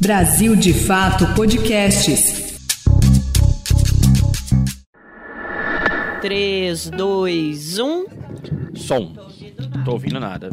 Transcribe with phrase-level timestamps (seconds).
[0.00, 2.58] Brasil de Fato Podcasts.
[6.20, 8.04] 3, 2, 1.
[8.74, 9.12] Som.
[9.84, 10.50] Tô ouvindo nada.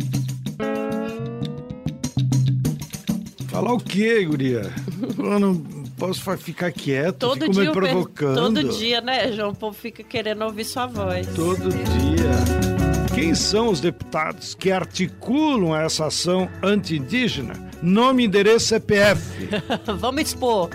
[3.48, 4.72] Falar o quê, guria?
[5.18, 5.56] Eu não
[5.98, 8.36] posso ficar quieto, Todo fico dia, me provocando.
[8.36, 9.50] todo dia, né, João?
[9.50, 11.28] O povo fica querendo ouvir sua voz.
[11.36, 13.14] Todo dia.
[13.14, 17.73] Quem são os deputados que articulam essa ação anti-indígena?
[17.84, 19.22] Nome, endereço, CPF.
[20.00, 20.70] Vamos expor.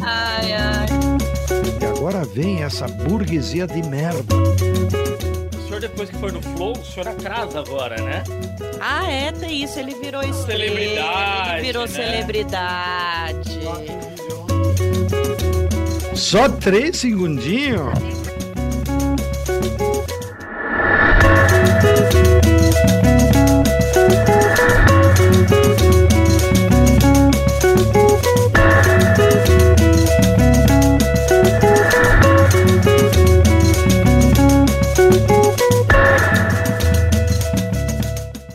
[0.00, 0.86] Ai, ai.
[1.78, 4.34] E agora vem essa burguesia de merda.
[4.34, 8.24] O senhor, depois que foi no Flow, o senhor atrasa agora, né?
[8.80, 9.78] Ah, é, tem isso.
[9.78, 10.64] Ele virou estrela.
[10.64, 11.88] Celebridade, Ele virou né?
[11.88, 13.60] celebridade.
[16.14, 17.92] Só três segundinhos?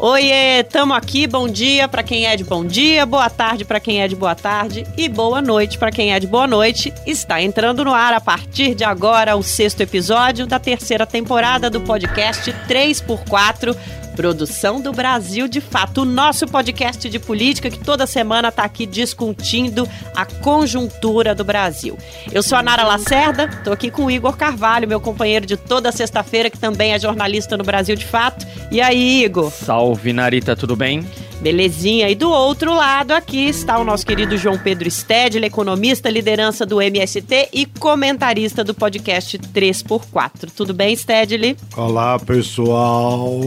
[0.07, 1.25] Oiê, tamo aqui.
[1.25, 4.35] Bom dia pra quem é de bom dia, boa tarde pra quem é de boa
[4.35, 6.93] tarde e boa noite pra quem é de boa noite.
[7.07, 11.81] Está entrando no ar a partir de agora o sexto episódio da terceira temporada do
[11.81, 13.75] podcast 3x4.
[14.15, 18.85] Produção do Brasil de Fato, o nosso podcast de política que toda semana está aqui
[18.85, 21.97] discutindo a conjuntura do Brasil.
[22.31, 25.91] Eu sou a Nara Lacerda, estou aqui com o Igor Carvalho, meu companheiro de toda
[25.91, 28.47] sexta-feira, que também é jornalista no Brasil de Fato.
[28.71, 29.51] E aí, Igor?
[29.51, 31.05] Salve, Narita, tudo bem?
[31.41, 32.09] Belezinha.
[32.09, 36.81] E do outro lado aqui está o nosso querido João Pedro Stedler, economista, liderança do
[36.81, 40.49] MST e comentarista do podcast 3x4.
[40.55, 41.55] Tudo bem, Stedley?
[41.75, 43.39] Olá, pessoal.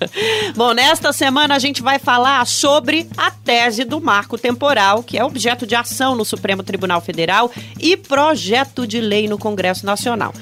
[0.56, 5.24] Bom, nesta semana a gente vai falar sobre a tese do marco temporal, que é
[5.24, 10.32] objeto de ação no Supremo Tribunal Federal e projeto de lei no Congresso Nacional.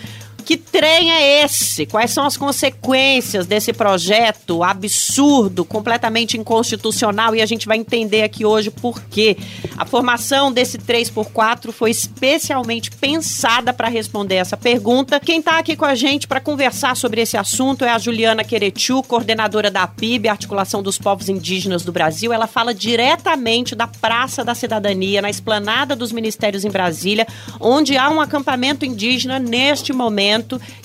[0.44, 1.87] Que trem é esse?
[1.87, 7.34] Quais são as consequências desse projeto absurdo, completamente inconstitucional?
[7.34, 9.38] E a gente vai entender aqui hoje por quê.
[9.77, 15.19] A formação desse 3x4 foi especialmente pensada para responder essa pergunta.
[15.19, 19.03] Quem está aqui com a gente para conversar sobre esse assunto é a Juliana Queretiu,
[19.03, 22.34] coordenadora da PIB, Articulação dos Povos Indígenas do Brasil.
[22.34, 27.26] Ela fala diretamente da Praça da Cidadania, na esplanada dos ministérios em Brasília,
[27.59, 30.33] onde há um acampamento indígena neste momento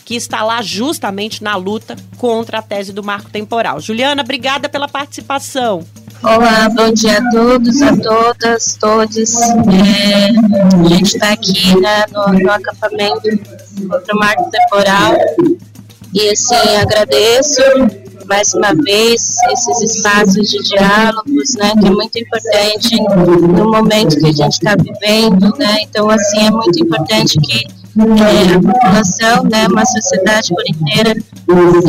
[0.06, 3.80] que está lá justamente na luta contra a tese do marco temporal.
[3.80, 5.86] Juliana, obrigada pela participação.
[6.22, 9.34] Olá, bom dia a todos, a todas, todos.
[9.42, 10.32] É,
[10.86, 13.22] a gente está aqui né, no, no acampamento
[13.88, 15.16] contra o marco temporal
[16.14, 17.62] e assim agradeço
[18.28, 24.28] mais uma vez esses espaços de diálogos, né, que é muito importante no momento que
[24.28, 25.78] a gente está vivendo, né.
[25.82, 31.16] Então assim é muito importante que é, a população, né, uma sociedade por inteira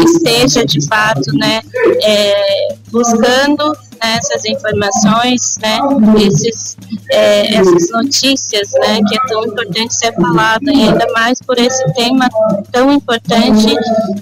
[0.04, 1.60] esteja de fato, né,
[2.02, 3.72] é, buscando
[4.02, 5.78] né, essas informações, né,
[6.24, 6.76] esses,
[7.10, 11.84] é, essas notícias, né, que é tão importante ser falada e ainda mais por esse
[11.94, 12.28] tema
[12.72, 13.74] tão importante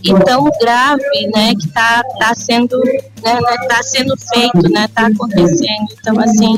[0.03, 5.07] e tão grave, né, que está tá sendo, né, né, tá sendo feito, né, está
[5.07, 5.87] acontecendo.
[6.01, 6.57] Então, assim,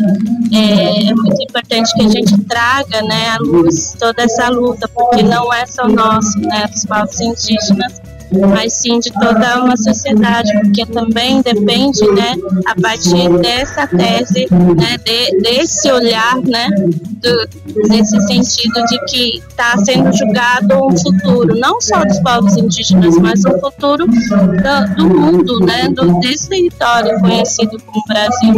[0.52, 5.22] é, é muito importante que a gente traga, né, à luz toda essa luta, porque
[5.22, 8.00] não é só nosso, né, dos povos indígenas,
[8.32, 12.34] mas sim de toda uma sociedade, porque também depende, né,
[12.66, 19.76] a partir dessa tese, né, de, desse olhar, né, do, nesse sentido de que está
[19.78, 25.60] sendo julgado um futuro, não só dos povos indígenas, mas um futuro do, do mundo,
[25.60, 28.54] né, do, desse território conhecido como Brasil.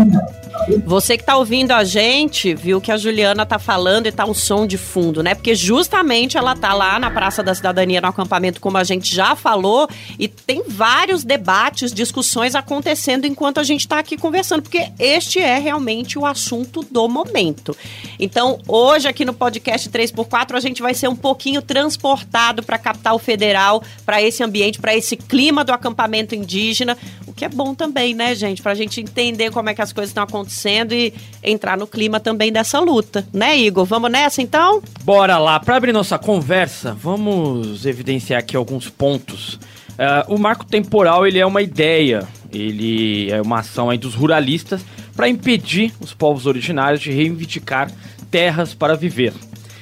[0.84, 4.34] Você que tá ouvindo a gente, viu que a Juliana tá falando e tá um
[4.34, 5.34] som de fundo, né?
[5.34, 9.34] Porque justamente ela tá lá na Praça da Cidadania, no acampamento, como a gente já
[9.34, 15.40] falou, e tem vários debates, discussões acontecendo enquanto a gente tá aqui conversando, porque este
[15.40, 17.76] é realmente o assunto do momento.
[18.18, 22.78] Então, hoje aqui no podcast 3x4, a gente vai ser um pouquinho transportado para a
[22.78, 26.96] capital federal, para esse ambiente, para esse clima do acampamento indígena,
[27.42, 28.62] que é bom também, né, gente?
[28.62, 31.12] Pra gente entender como é que as coisas estão acontecendo e
[31.42, 33.84] entrar no clima também dessa luta, né, Igor?
[33.84, 34.80] Vamos nessa então?
[35.02, 39.54] Bora lá, para abrir nossa conversa, vamos evidenciar aqui alguns pontos.
[39.54, 44.80] Uh, o marco temporal ele é uma ideia, ele é uma ação aí dos ruralistas
[45.16, 47.90] para impedir os povos originários de reivindicar
[48.30, 49.32] terras para viver.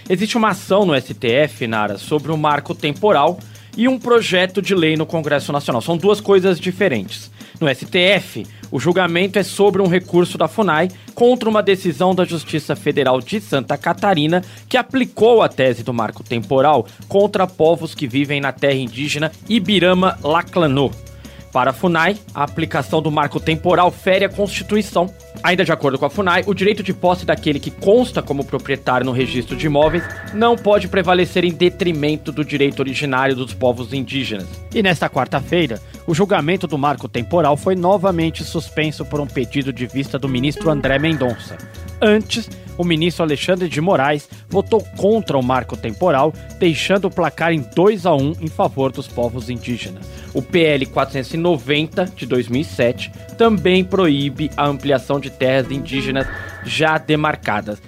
[0.08, 3.38] Existe uma ação no STF, Nara, sobre o marco temporal
[3.76, 5.82] e um projeto de lei no Congresso Nacional.
[5.82, 7.30] São duas coisas diferentes.
[7.60, 12.74] No STF, o julgamento é sobre um recurso da FUNAI contra uma decisão da Justiça
[12.74, 18.40] Federal de Santa Catarina que aplicou a tese do marco temporal contra povos que vivem
[18.40, 21.09] na terra indígena Ibirama-Laclanô.
[21.52, 25.12] Para a FUNAI, a aplicação do marco temporal fere a Constituição.
[25.42, 29.04] Ainda de acordo com a FUNAI, o direito de posse daquele que consta como proprietário
[29.04, 34.46] no registro de imóveis não pode prevalecer em detrimento do direito originário dos povos indígenas.
[34.72, 39.86] E nesta quarta-feira, o julgamento do marco temporal foi novamente suspenso por um pedido de
[39.86, 41.56] vista do ministro André Mendonça.
[42.00, 42.48] Antes,
[42.80, 48.06] o ministro Alexandre de Moraes votou contra o marco temporal, deixando o placar em 2
[48.06, 50.06] a 1 em favor dos povos indígenas.
[50.32, 56.26] O PL 490 de 2007 também proíbe a ampliação de terras indígenas
[56.64, 57.78] já demarcadas.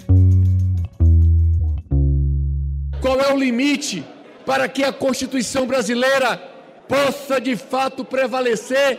[3.00, 4.04] Qual é o limite
[4.44, 6.36] para que a Constituição brasileira
[6.86, 8.98] possa de fato prevalecer,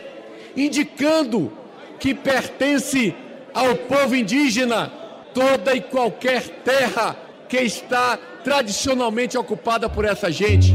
[0.56, 1.52] indicando
[2.00, 3.14] que pertence
[3.54, 5.03] ao povo indígena
[5.34, 7.14] toda e qualquer terra
[7.48, 10.72] que está tradicionalmente ocupada por essa gente.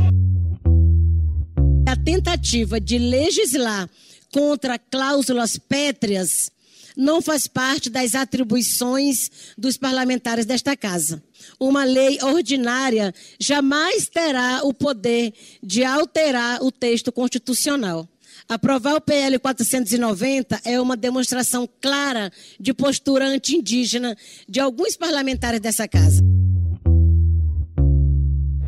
[1.88, 3.89] A tentativa de legislar
[4.31, 6.51] contra cláusulas pétreas
[6.95, 11.23] não faz parte das atribuições dos parlamentares desta casa.
[11.57, 15.33] Uma lei ordinária jamais terá o poder
[15.63, 18.07] de alterar o texto constitucional.
[18.49, 24.17] Aprovar o PL 490 é uma demonstração clara de postura anti-indígena
[24.47, 26.23] de alguns parlamentares dessa casa.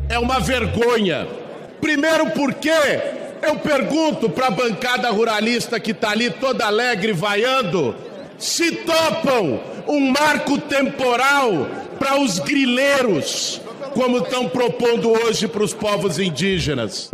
[0.08, 1.26] É uma vergonha.
[1.80, 2.70] Primeiro porque
[3.42, 7.96] eu pergunto para a bancada ruralista que está ali toda alegre vaiando,
[8.38, 11.68] se topam um marco temporal
[11.98, 13.60] para os grileiros,
[13.94, 17.10] como estão propondo hoje para os povos indígenas.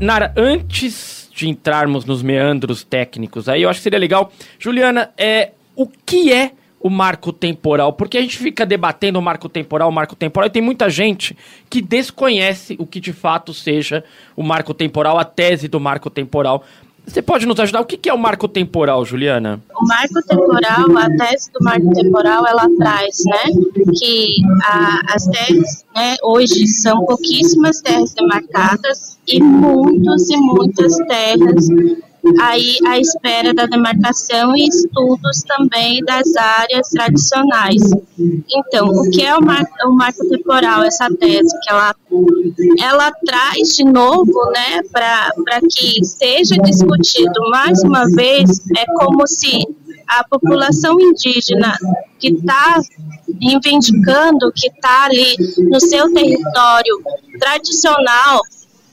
[0.00, 4.32] Nara, antes de entrarmos nos meandros técnicos aí, eu acho que seria legal.
[4.56, 7.92] Juliana, é, o que é o marco temporal?
[7.92, 11.36] Porque a gente fica debatendo o marco temporal, o marco temporal, e tem muita gente
[11.68, 14.04] que desconhece o que de fato seja
[14.36, 16.64] o marco temporal, a tese do marco temporal.
[17.08, 17.80] Você pode nos ajudar?
[17.80, 19.62] O que é o marco temporal, Juliana?
[19.74, 23.44] O marco temporal, a tese do marco temporal, ela traz, né,
[23.98, 31.68] que a, as terras, né, hoje são pouquíssimas terras demarcadas e muitos e muitas terras
[32.40, 37.82] aí à espera da demarcação e estudos também das áreas tradicionais.
[38.48, 41.94] Então, o que é o marco, o marco temporal, essa tese que ela,
[42.80, 49.66] ela traz de novo, né, para que seja discutido mais uma vez, é como se
[50.08, 51.76] a população indígena
[52.18, 52.80] que está
[53.40, 57.02] reivindicando, que está ali no seu território
[57.38, 58.40] tradicional,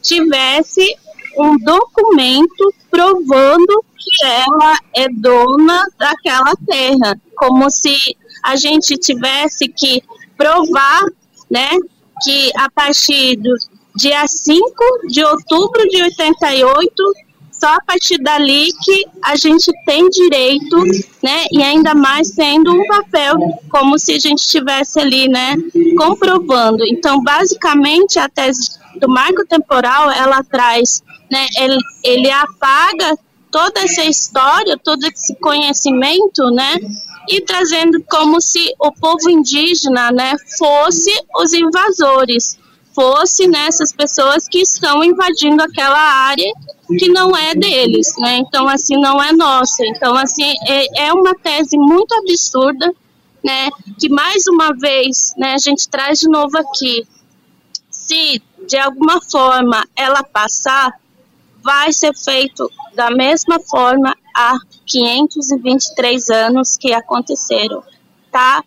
[0.02, 0.96] tivesse
[1.38, 10.02] um documento provando que ela é dona daquela terra, como se a gente tivesse que
[10.38, 11.04] provar,
[11.52, 11.72] né,
[12.24, 13.54] que a partir do
[13.98, 14.64] dia 5
[15.10, 16.94] de outubro de 88
[17.52, 20.78] só a partir dali que a gente tem direito,
[21.24, 23.36] né, e ainda mais tendo um papel,
[23.70, 25.56] como se a gente estivesse ali, né,
[25.98, 26.84] comprovando.
[26.86, 31.02] Então, basicamente, a tese do marco temporal, ela traz,
[31.32, 33.18] né, ele, ele apaga
[33.52, 36.76] toda essa história, todo esse conhecimento, né,
[37.30, 42.58] e trazendo como se o povo indígena, né, fosse os invasores,
[42.96, 46.52] fosse nessas né, pessoas que estão invadindo aquela área
[46.98, 48.38] que não é deles, né?
[48.38, 49.86] Então assim não é nossa.
[49.86, 52.94] Então assim é, é uma tese muito absurda,
[53.44, 53.70] né?
[54.00, 55.54] Que mais uma vez, né?
[55.54, 57.06] A gente traz de novo aqui.
[57.90, 60.94] Se de alguma forma ela passar,
[61.66, 64.56] vai ser feito da mesma forma há
[64.86, 67.84] 523 anos que aconteceram,
[68.32, 68.64] tá?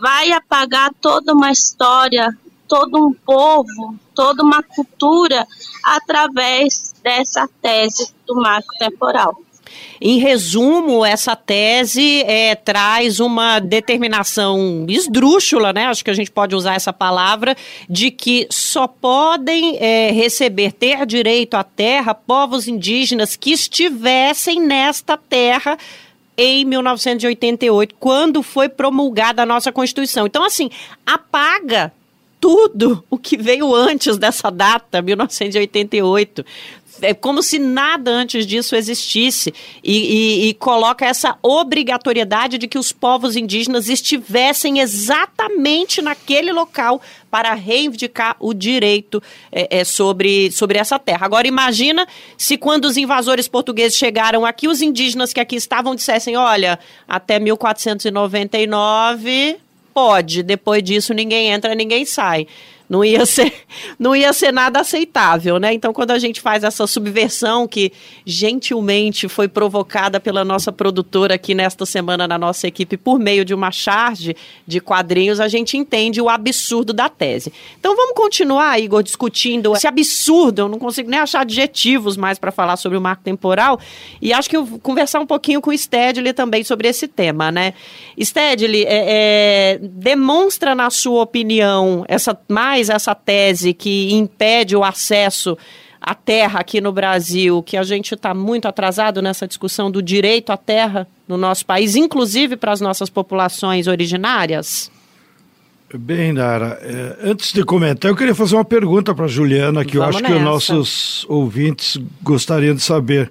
[0.00, 5.46] Vai apagar toda uma história, todo um povo, toda uma cultura
[5.84, 9.40] através dessa tese do marco temporal.
[10.00, 15.86] Em resumo, essa tese é, traz uma determinação esdrúxula, né?
[15.86, 17.56] Acho que a gente pode usar essa palavra,
[17.88, 25.16] de que só podem é, receber, ter direito à terra, povos indígenas que estivessem nesta
[25.16, 25.78] terra
[26.36, 30.26] em 1988, quando foi promulgada a nossa Constituição.
[30.26, 30.70] Então, assim,
[31.06, 31.92] apaga
[32.42, 36.44] tudo o que veio antes dessa data, 1988.
[37.02, 42.78] É como se nada antes disso existisse e, e, e, coloca essa obrigatoriedade de que
[42.78, 50.78] os povos indígenas estivessem exatamente naquele local para reivindicar o direito é, é, sobre, sobre
[50.78, 51.26] essa terra.
[51.26, 52.06] Agora imagina
[52.38, 56.78] se quando os invasores portugueses chegaram aqui, os indígenas que aqui estavam dissessem, olha,
[57.08, 59.56] até 1499
[59.92, 62.46] pode, depois disso ninguém entra, ninguém sai
[62.92, 63.50] não ia ser,
[63.98, 65.72] não ia ser nada aceitável, né?
[65.72, 67.90] Então, quando a gente faz essa subversão que
[68.26, 73.54] gentilmente foi provocada pela nossa produtora aqui nesta semana na nossa equipe por meio de
[73.54, 77.50] uma charge de quadrinhos, a gente entende o absurdo da tese.
[77.80, 80.60] Então, vamos continuar, Igor, discutindo esse absurdo.
[80.60, 83.80] Eu não consigo nem achar adjetivos mais para falar sobre o marco temporal.
[84.20, 87.50] E acho que eu vou conversar um pouquinho com o Stedley também sobre esse tema,
[87.50, 87.72] né?
[88.20, 94.82] Stedley, é, é, demonstra na sua opinião essa mais mais essa tese que impede o
[94.82, 95.56] acesso
[96.00, 100.50] à terra aqui no Brasil, que a gente está muito atrasado nessa discussão do direito
[100.50, 104.90] à terra no nosso país, inclusive para as nossas populações originárias?
[105.94, 109.96] Bem, Nara, é, antes de comentar, eu queria fazer uma pergunta para a Juliana, que
[109.96, 110.34] Vamos eu acho nessa.
[110.34, 113.30] que os nossos ouvintes gostariam de saber.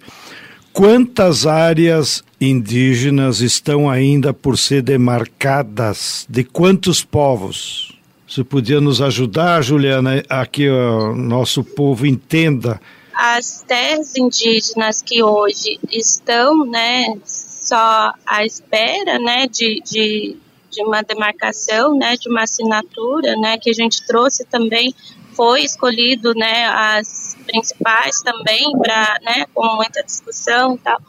[0.72, 6.26] Quantas áreas indígenas estão ainda por ser demarcadas?
[6.30, 7.92] De quantos povos?
[8.32, 12.80] Você podia nos ajudar, Juliana, a que o nosso povo entenda?
[13.14, 20.38] As terras indígenas que hoje estão, né, só à espera, né, de, de,
[20.70, 24.96] de uma demarcação, né, de uma assinatura, né, que a gente trouxe também,
[25.36, 31.02] foi escolhido, né, as principais também para, né, com muita discussão, tal,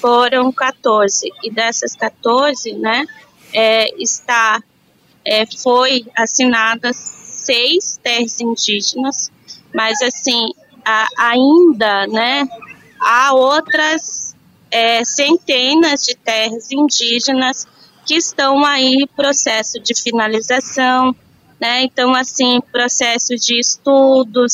[0.00, 3.06] foram 14 e dessas 14, né,
[3.52, 4.60] é, está
[5.26, 9.30] é, foi assinada seis terras indígenas,
[9.74, 10.52] mas assim
[10.84, 12.48] a, ainda, né,
[13.00, 14.36] há outras
[14.70, 17.66] é, centenas de terras indígenas
[18.06, 21.14] que estão aí processo de finalização,
[21.60, 21.82] né?
[21.82, 24.52] Então assim processo de estudos,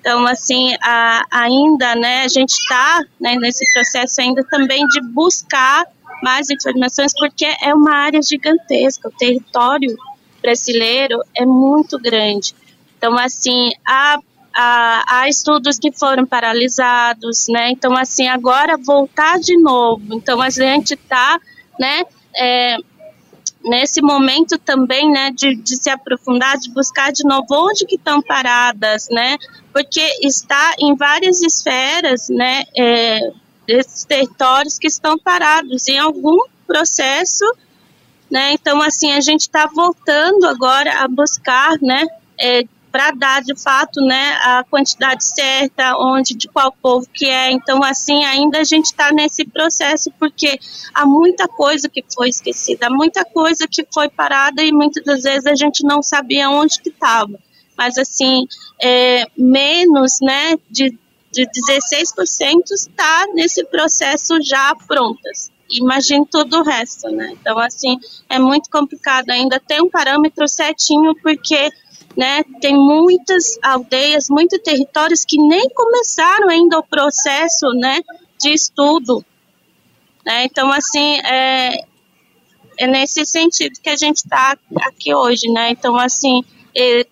[0.00, 2.22] então assim a, ainda, né?
[2.22, 5.84] A gente está né, nesse processo ainda também de buscar
[6.22, 9.96] mais informações porque é uma área gigantesca, o território
[10.42, 12.54] brasileiro é muito grande.
[12.98, 14.18] Então, assim, há,
[14.54, 17.70] há, há, estudos que foram paralisados, né?
[17.70, 20.02] Então, assim, agora voltar de novo.
[20.14, 21.40] Então, a gente está,
[21.78, 22.02] né,
[22.36, 22.76] é,
[23.64, 28.20] nesse momento também, né, de, de se aprofundar, de buscar de novo onde que estão
[28.20, 29.36] paradas, né?
[29.72, 33.32] Porque está em várias esferas, né, é,
[33.66, 37.44] desses territórios que estão parados em algum processo
[38.32, 38.54] né?
[38.54, 42.06] Então, assim, a gente está voltando agora a buscar, né,
[42.40, 47.50] é, para dar de fato, né, a quantidade certa, onde, de qual povo que é.
[47.50, 50.58] Então, assim, ainda a gente está nesse processo porque
[50.94, 55.46] há muita coisa que foi esquecida, muita coisa que foi parada e muitas das vezes
[55.46, 57.38] a gente não sabia onde que estava.
[57.76, 58.46] Mas, assim,
[58.82, 60.98] é, menos, né, de,
[61.30, 67.32] de 16% está nesse processo já prontas imagine todo o resto, né?
[67.32, 67.98] Então, assim,
[68.28, 71.70] é muito complicado ainda ter um parâmetro certinho, porque
[72.16, 78.00] né, tem muitas aldeias, muitos territórios que nem começaram ainda o processo, né,
[78.38, 79.24] de estudo.
[80.24, 80.44] Né?
[80.44, 81.84] Então, assim, é,
[82.78, 85.70] é nesse sentido que a gente está aqui hoje, né?
[85.70, 86.44] Então, assim,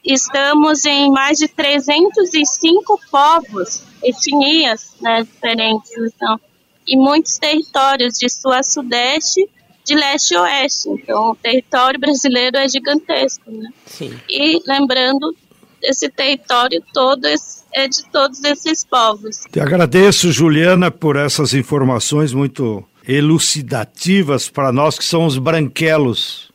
[0.05, 5.91] estamos em mais de 305 povos, etnias, né, diferentes.
[5.97, 6.41] Então,
[6.87, 9.49] e muitos territórios de sul a sudeste,
[9.85, 10.89] de leste a oeste.
[10.89, 13.71] Então, o território brasileiro é gigantesco, né?
[13.87, 14.13] Sim.
[14.29, 15.35] E lembrando,
[15.83, 17.27] esse território todo
[17.73, 19.45] é de todos esses povos.
[19.51, 26.51] Te agradeço, Juliana, por essas informações muito elucidativas para nós que somos branquelos,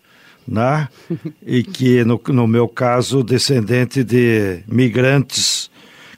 [0.48, 0.88] né?
[1.46, 5.70] e que, no, no meu caso, descendente de migrantes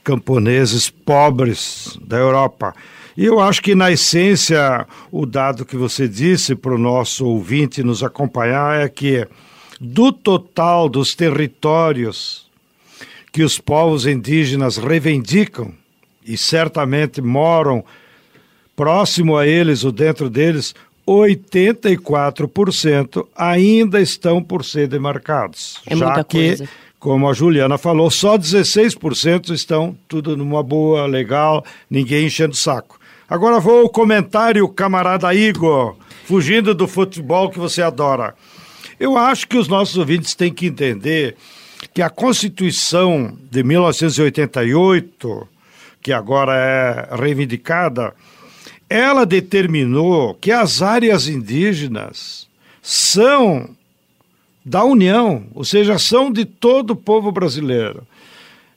[0.03, 2.73] camponeses pobres da Europa.
[3.17, 7.81] E eu acho que, na essência, o dado que você disse para o nosso ouvinte
[7.81, 9.27] nos acompanhar é que,
[9.81, 12.45] do total dos territórios
[13.31, 15.73] que os povos indígenas reivindicam
[16.23, 17.83] e certamente moram
[18.75, 20.75] próximo a eles ou dentro deles,
[21.07, 25.81] 84% ainda estão por ser demarcados.
[25.87, 26.69] É já que, coisa.
[26.99, 32.96] como a Juliana falou, só 16% estão tudo numa boa, legal, ninguém enchendo o saco.
[33.29, 38.33] Agora vou ao comentário, camarada Igor, fugindo do futebol que você adora.
[38.97, 41.35] Eu acho que os nossos ouvintes têm que entender
[41.93, 45.47] que a Constituição de 1988,
[46.01, 48.13] que agora é reivindicada,
[48.89, 52.47] ela determinou que as áreas indígenas
[52.81, 53.69] são
[54.63, 58.07] da União, ou seja, são de todo o povo brasileiro.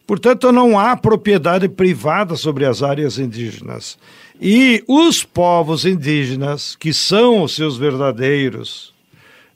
[0.06, 3.96] Portanto, não há propriedade privada sobre as áreas indígenas.
[4.40, 8.94] E os povos indígenas, que são os seus verdadeiros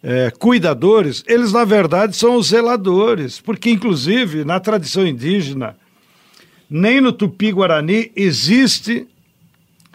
[0.03, 5.75] é, cuidadores, eles na verdade são os zeladores, porque inclusive na tradição indígena,
[6.69, 9.07] nem no tupi-guarani existe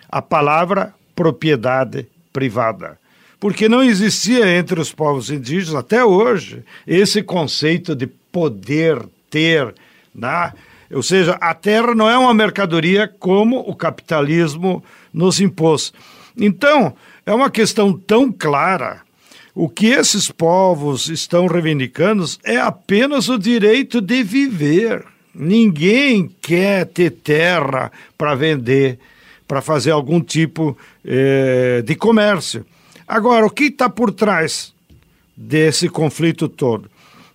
[0.09, 2.97] a palavra propriedade privada.
[3.39, 9.73] Porque não existia entre os povos indígenas, até hoje, esse conceito de poder ter,
[10.13, 10.51] né?
[10.91, 15.93] Ou seja, a terra não é uma mercadoria como o capitalismo nos impôs.
[16.37, 16.93] Então,
[17.25, 19.01] é uma questão tão clara.
[19.53, 25.05] O que esses povos estão reivindicando é apenas o direito de viver.
[25.33, 28.99] Ninguém quer ter terra para vender
[29.49, 32.63] para fazer algum tipo eh, de comércio.
[33.07, 34.71] Agora, o que está por trás
[35.35, 36.87] desse conflito todo?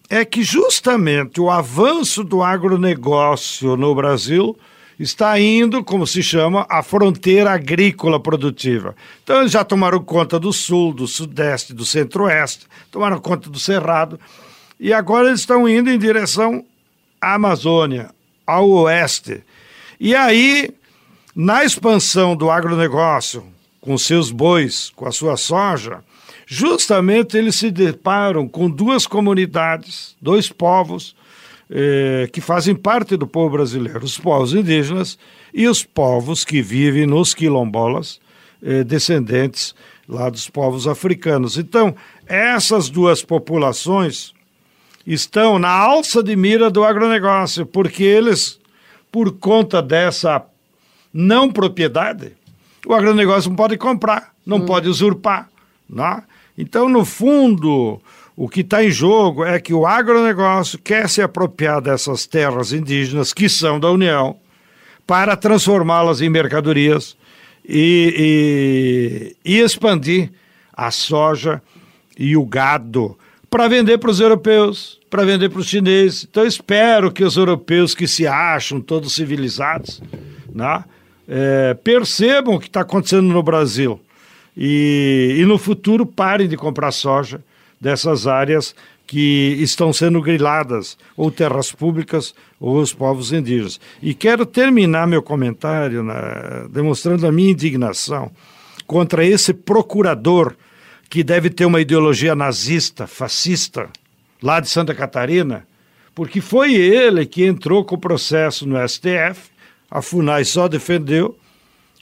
[0.09, 4.57] É que justamente o avanço do agronegócio no Brasil
[4.99, 8.95] está indo, como se chama, a fronteira agrícola produtiva.
[9.23, 14.21] Então, eles já tomaram conta do sul, do sudeste, do centro-oeste, tomaram conta do cerrado,
[14.79, 16.65] e agora eles estão indo em direção
[17.21, 18.11] à Amazônia,
[18.47, 19.43] ao oeste.
[19.99, 20.73] E aí
[21.35, 23.45] na expansão do agronegócio,
[23.81, 25.99] com seus bois, com a sua soja,
[26.47, 31.15] justamente eles se deparam com duas comunidades, dois povos
[31.71, 35.19] eh, que fazem parte do povo brasileiro, os povos indígenas
[35.53, 38.21] e os povos que vivem nos quilombolas,
[38.63, 39.75] eh, descendentes
[40.09, 41.57] lá dos povos africanos.
[41.57, 41.95] Então,
[42.27, 44.35] essas duas populações
[45.07, 48.59] estão na alça de mira do agronegócio, porque eles,
[49.11, 50.45] por conta dessa
[51.13, 52.33] não propriedade,
[52.87, 54.67] o agronegócio não pode comprar, não hum.
[54.67, 55.49] pode usurpar.
[55.89, 56.23] Né?
[56.57, 58.01] Então, no fundo,
[58.37, 63.33] o que está em jogo é que o agronegócio quer se apropriar dessas terras indígenas
[63.33, 64.37] que são da União
[65.07, 67.17] para transformá-las em mercadorias
[67.67, 70.31] e, e, e expandir
[70.73, 71.63] a soja
[72.19, 73.17] e o gado
[73.51, 76.27] para vender para os europeus, para vender para os chineses.
[76.29, 80.03] Então, espero que os europeus que se acham todos civilizados,
[80.53, 80.85] né?
[81.29, 84.01] é, percebam o que está acontecendo no Brasil
[84.57, 87.43] e, e no futuro parem de comprar soja
[87.81, 88.75] dessas áreas
[89.07, 93.79] que estão sendo griladas, ou terras públicas, ou os povos indígenas.
[94.03, 96.15] E quero terminar meu comentário né,
[96.71, 98.31] demonstrando a minha indignação
[98.87, 100.55] contra esse procurador
[101.11, 103.91] que deve ter uma ideologia nazista, fascista,
[104.43, 105.67] lá de Santa Catarina,
[106.15, 109.55] porque foi ele que entrou com o processo no STF
[109.95, 111.39] a FUNAI só defendeu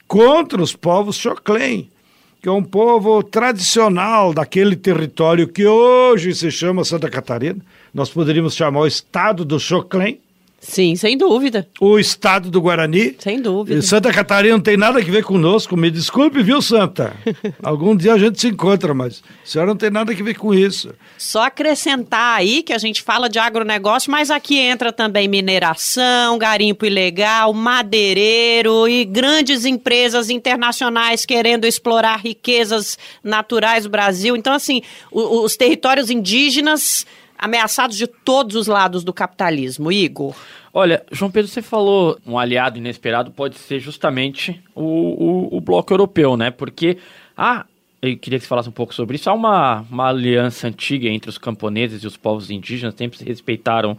[0.09, 1.91] contra os povos Xoclém,
[2.43, 7.61] que é um povo tradicional daquele território que hoje se chama Santa Catarina.
[7.95, 10.19] Nós poderíamos chamar o estado do Xoclém,
[10.63, 11.67] Sim, sem dúvida.
[11.81, 13.17] O estado do Guarani.
[13.19, 13.83] Sem dúvida.
[13.83, 17.17] Santa Catarina não tem nada a ver conosco, me desculpe, viu, Santa?
[17.61, 20.55] Algum dia a gente se encontra, mas a senhora não tem nada a ver com
[20.55, 20.95] isso.
[21.19, 26.87] Só acrescentar aí que a gente fala de agronegócio, mas aqui entra também mineração, garimpo
[26.87, 34.37] ilegal, madeireiro e grandes empresas internacionais querendo explorar riquezas naturais do Brasil.
[34.37, 37.05] Então, assim, os territórios indígenas
[37.43, 39.91] ameaçados de todos os lados do capitalismo.
[39.91, 40.33] Igor.
[40.73, 45.93] Olha, João Pedro, você falou um aliado inesperado pode ser justamente o, o, o bloco
[45.93, 46.53] europeu, né?
[46.53, 46.99] Porque
[47.37, 47.67] há,
[48.01, 51.29] eu queria que você falasse um pouco sobre isso, há uma, uma aliança antiga entre
[51.29, 53.99] os camponeses e os povos indígenas, sempre se respeitaram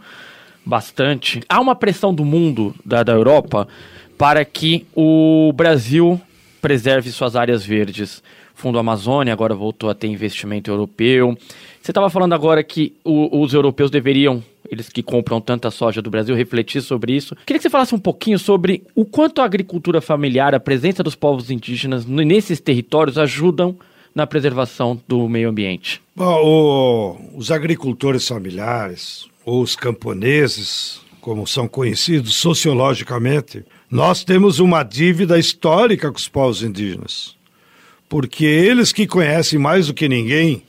[0.64, 1.42] bastante.
[1.46, 3.68] Há uma pressão do mundo, da, da Europa,
[4.16, 6.18] para que o Brasil
[6.62, 8.22] preserve suas áreas verdes.
[8.54, 11.36] Fundo Amazônia agora voltou a ter investimento europeu.
[11.82, 16.08] Você estava falando agora que o, os europeus deveriam, eles que compram tanta soja do
[16.08, 17.36] Brasil, refletir sobre isso.
[17.44, 21.16] Queria que você falasse um pouquinho sobre o quanto a agricultura familiar, a presença dos
[21.16, 23.76] povos indígenas nesses territórios ajudam
[24.14, 26.00] na preservação do meio ambiente.
[26.14, 34.84] Bom, o, os agricultores familiares, ou os camponeses, como são conhecidos sociologicamente, nós temos uma
[34.84, 37.34] dívida histórica com os povos indígenas
[38.08, 40.62] porque eles que conhecem mais do que ninguém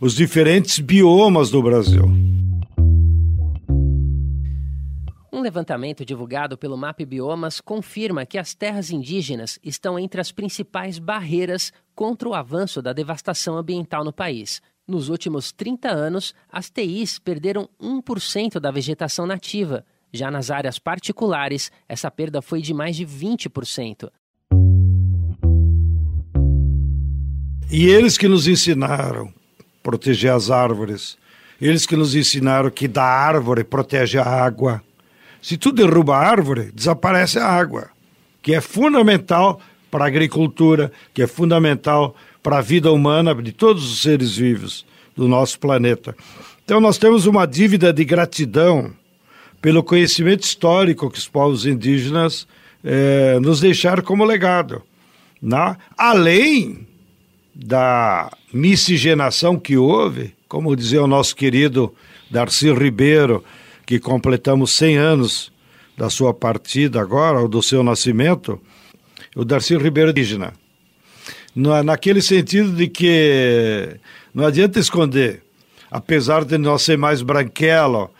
[0.00, 2.04] os diferentes biomas do Brasil.
[5.32, 10.98] Um levantamento divulgado pelo MAP Biomas confirma que as terras indígenas estão entre as principais
[10.98, 14.62] barreiras contra o avanço da devastação ambiental no país.
[14.88, 21.70] Nos últimos 30 anos, as TIs perderam 1% da vegetação nativa, Já nas áreas particulares,
[21.86, 24.10] essa perda foi de mais de 20%.
[27.70, 29.32] E eles que nos ensinaram
[29.82, 31.18] proteger as árvores,
[31.60, 34.82] eles que nos ensinaram que da árvore protege a água.
[35.42, 37.88] Se tu derruba a árvore, desaparece a água,
[38.40, 43.90] que é fundamental para a agricultura, que é fundamental para a vida humana de todos
[43.90, 46.16] os seres vivos do nosso planeta.
[46.64, 48.92] Então nós temos uma dívida de gratidão
[49.60, 52.46] pelo conhecimento histórico que os povos indígenas
[52.84, 54.82] eh, nos deixaram como legado.
[55.42, 55.76] Né?
[55.96, 56.85] Além
[57.58, 61.94] da miscigenação que houve, como dizia o nosso querido
[62.30, 63.42] Darcy Ribeiro,
[63.86, 65.52] que completamos 100 anos
[65.96, 68.60] da sua partida agora, ou do seu nascimento,
[69.34, 70.52] o Darcy Ribeiro indígena.
[71.54, 73.96] Naquele sentido de que
[74.34, 75.42] não adianta esconder,
[75.90, 78.10] apesar de nós ser mais branquelo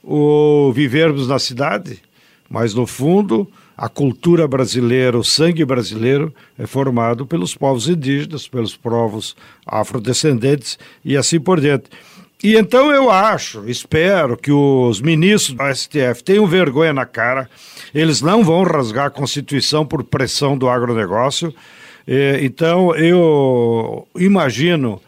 [0.00, 2.00] ou vivermos na cidade,
[2.48, 8.76] mas no fundo a cultura brasileira, o sangue brasileiro é formado pelos povos indígenas, pelos
[8.76, 11.86] povos afrodescendentes e assim por diante.
[12.42, 17.48] E então eu acho, espero que os ministros do STF tenham vergonha na cara,
[17.94, 21.54] eles não vão rasgar a Constituição por pressão do agronegócio.
[22.42, 25.00] Então eu imagino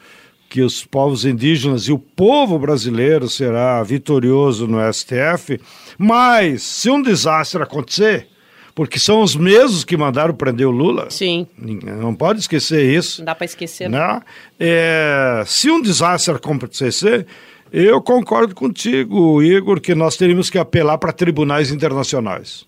[0.48, 5.61] que os povos indígenas e o povo brasileiro será vitorioso no STF,
[5.98, 8.29] mas se um desastre acontecer,
[8.77, 11.11] porque são os mesmos que mandaram prender o Lula.
[11.11, 11.47] Sim.
[11.59, 13.23] Não pode esquecer isso.
[13.23, 13.89] Não dá para esquecer.
[13.89, 14.21] Né?
[14.61, 17.27] É, se um desastre acontecer,
[17.73, 22.67] eu concordo contigo, Igor, que nós teríamos que apelar para tribunais internacionais.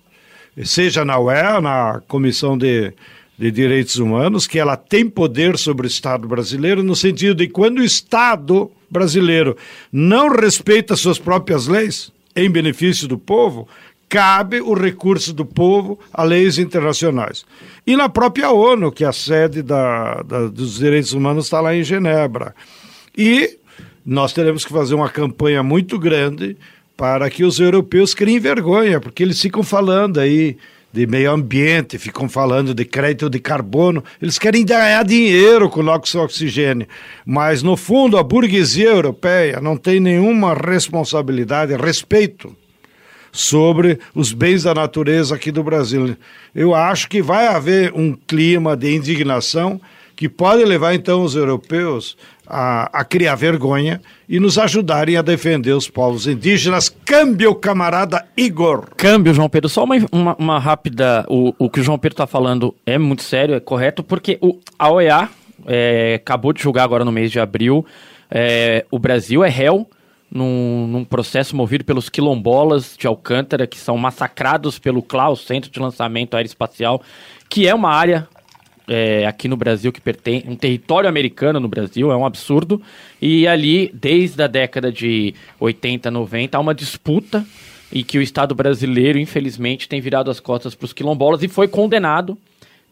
[0.64, 2.90] Seja na UE, na Comissão de,
[3.38, 7.81] de Direitos Humanos, que ela tem poder sobre o Estado brasileiro, no sentido de quando
[7.81, 9.59] o Estado brasileiro
[9.92, 13.68] não respeita suas próprias leis em benefício do povo,
[14.09, 17.44] cabe o recurso do povo a leis internacionais.
[17.87, 21.75] E na própria ONU, que é a sede da, da, dos direitos humanos está lá
[21.75, 22.55] em Genebra.
[23.16, 23.59] E
[24.05, 26.57] nós teremos que fazer uma campanha muito grande
[26.97, 30.57] para que os europeus criem vergonha, porque eles ficam falando aí
[30.90, 35.83] de meio ambiente, ficam falando de crédito de carbono, eles querem ganhar dinheiro com o
[35.83, 36.88] nosso oxigênio,
[37.27, 42.57] mas no fundo a burguesia europeia não tem nenhuma responsabilidade, respeito
[43.33, 46.17] sobre os bens da natureza aqui do Brasil.
[46.55, 49.81] Eu acho que vai haver um clima de indignação
[50.17, 55.73] que pode levar então os europeus a, a, criar vergonha e nos ajudarem a defender
[55.73, 56.88] os povos indígenas.
[57.05, 58.88] Câmbio, camarada Igor.
[58.97, 59.69] Câmbio, João Pedro.
[59.69, 61.25] Só uma, uma, uma rápida.
[61.29, 64.59] O, o que o João Pedro está falando é muito sério, é correto, porque o,
[64.77, 65.29] a OEA
[65.67, 67.87] é, acabou de julgar agora no mês de abril.
[68.29, 69.88] É, o Brasil é réu
[70.31, 75.81] num, num, processo movido pelos quilombolas de Alcântara, que são massacrados pelo CLAU, Centro de
[75.81, 77.03] Lançamento Aeroespacial,
[77.49, 78.29] que é uma área
[78.88, 82.81] é, aqui no Brasil que pertence, um território americano no Brasil, é um absurdo.
[83.21, 87.45] E ali, desde a década de 80, 90, há uma disputa
[87.93, 91.69] e que o Estado brasileiro, infelizmente, tem virado as costas para os quilombolas e foi
[91.69, 92.37] condenado.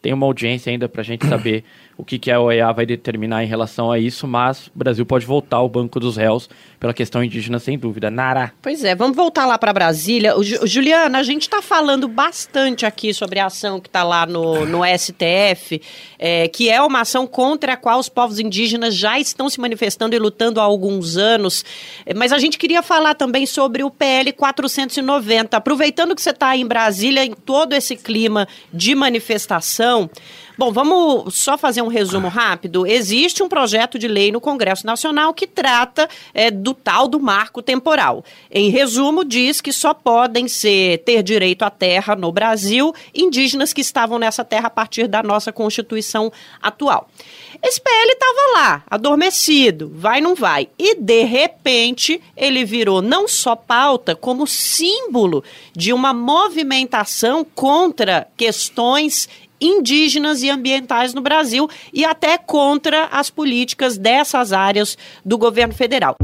[0.03, 1.65] Tem uma audiência ainda para a gente saber
[1.97, 5.25] o que, que a OEA vai determinar em relação a isso, mas o Brasil pode
[5.25, 8.11] voltar ao banco dos réus pela questão indígena, sem dúvida.
[8.11, 8.53] Nara.
[8.61, 10.37] Pois é, vamos voltar lá para Brasília.
[10.37, 14.67] O, Juliana, a gente está falando bastante aqui sobre a ação que está lá no,
[14.67, 15.81] no STF,
[16.19, 20.15] é, que é uma ação contra a qual os povos indígenas já estão se manifestando
[20.15, 21.65] e lutando há alguns anos.
[22.15, 25.57] Mas a gente queria falar também sobre o PL 490.
[25.57, 30.11] Aproveitando que você está em Brasília, em todo esse clima de manifestação.
[30.59, 32.87] Bom, vamos só fazer um resumo rápido.
[32.87, 37.61] Existe um projeto de lei no Congresso Nacional que trata é, do tal do marco
[37.61, 38.25] temporal.
[38.51, 43.83] Em resumo, diz que só podem ser ter direito à terra no Brasil indígenas que
[43.83, 47.07] estavam nessa terra a partir da nossa Constituição atual.
[47.63, 50.69] Esse PL estava lá, adormecido, vai não vai.
[50.79, 59.29] E de repente ele virou não só pauta, como símbolo de uma movimentação contra questões
[59.61, 66.17] indígenas e ambientais no Brasil e até contra as políticas dessas áreas do governo federal.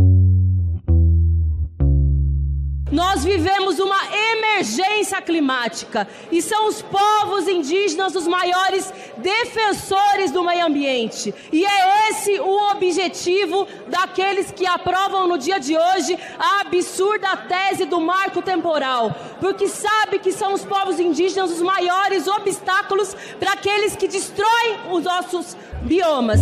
[2.93, 3.99] Nós vivemos uma
[4.35, 11.35] emergência climática e são os povos indígenas os maiores defensores do meio ambiente.
[11.51, 17.87] E é esse o objetivo daqueles que aprovam no dia de hoje a absurda tese
[17.87, 23.97] do marco temporal, porque sabe que são os povos indígenas os maiores obstáculos para aqueles
[23.97, 26.41] que destroem os nossos biomas.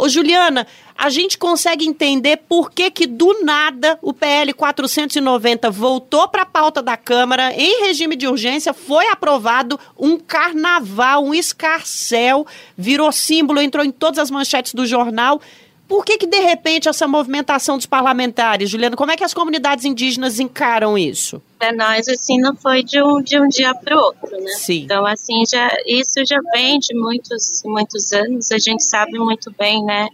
[0.00, 0.64] Ô, Juliana,
[0.96, 6.46] a gente consegue entender por que que do nada o PL 490 voltou para a
[6.46, 13.60] pauta da Câmara em regime de urgência, foi aprovado um carnaval, um escarcel, virou símbolo,
[13.60, 15.40] entrou em todas as manchetes do jornal.
[15.88, 18.94] Por que, que, de repente, essa movimentação dos parlamentares, Juliana?
[18.94, 21.42] Como é que as comunidades indígenas encaram isso?
[21.58, 24.50] Para nós, assim, não foi de um, de um dia para o outro, né?
[24.58, 24.82] Sim.
[24.82, 28.52] Então, assim, já, isso já vem de muitos, muitos anos.
[28.52, 30.08] A gente sabe muito bem, né?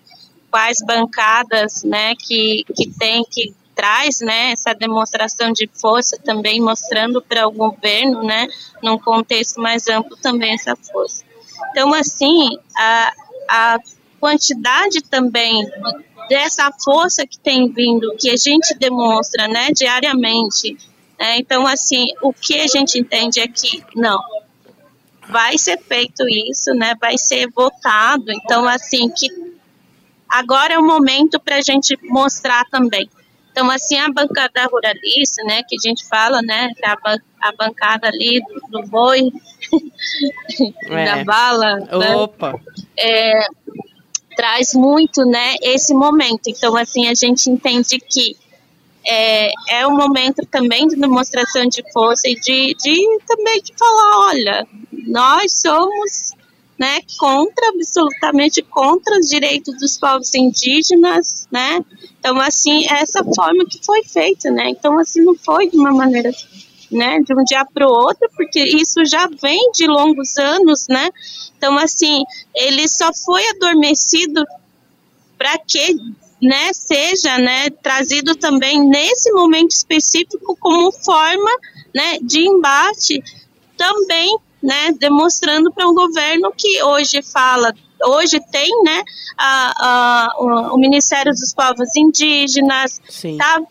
[0.48, 7.20] Quais bancadas, né, que, que tem, que traz, né, essa demonstração de força também, mostrando
[7.20, 8.46] para o governo, né,
[8.80, 11.24] num contexto mais amplo também essa força.
[11.70, 13.12] Então, assim, a,
[13.48, 13.78] a
[14.24, 15.70] quantidade também
[16.30, 20.78] dessa força que tem vindo, que a gente demonstra, né, diariamente.
[21.20, 21.36] Né?
[21.36, 24.18] Então, assim, o que a gente entende é que não
[25.28, 26.94] vai ser feito isso, né?
[26.98, 28.32] Vai ser votado.
[28.32, 29.28] Então, assim, que
[30.26, 33.10] agora é o momento para a gente mostrar também.
[33.50, 36.96] Então, assim, a bancada ruralista, né, que a gente fala, né, a,
[37.48, 39.30] a bancada ali do, do boi,
[40.88, 41.04] é.
[41.04, 41.76] da bala.
[41.76, 42.16] Né?
[42.16, 42.52] Opa!
[42.52, 42.58] Né,
[42.96, 43.46] é,
[44.34, 46.48] traz muito, né, esse momento.
[46.48, 48.36] Então, assim, a gente entende que
[49.06, 54.28] é, é um momento também de demonstração de força e de, de também de falar,
[54.28, 54.66] olha,
[55.06, 56.32] nós somos
[56.78, 61.84] né, contra, absolutamente contra os direitos dos povos indígenas, né,
[62.18, 65.92] então, assim, é essa forma que foi feita, né, então, assim, não foi de uma
[65.92, 66.32] maneira,
[66.94, 71.10] né, de um dia para o outro, porque isso já vem de longos anos, né,
[71.56, 74.44] então, assim, ele só foi adormecido
[75.38, 75.96] para que
[76.42, 81.50] né, seja né, trazido também nesse momento específico como forma
[81.94, 83.22] né, de embate,
[83.78, 89.02] também né, demonstrando para um governo que hoje fala, hoje tem né,
[89.38, 90.34] a, a,
[90.72, 93.00] o, Ministério dos Povos Indígenas,
[93.38, 93.62] tá,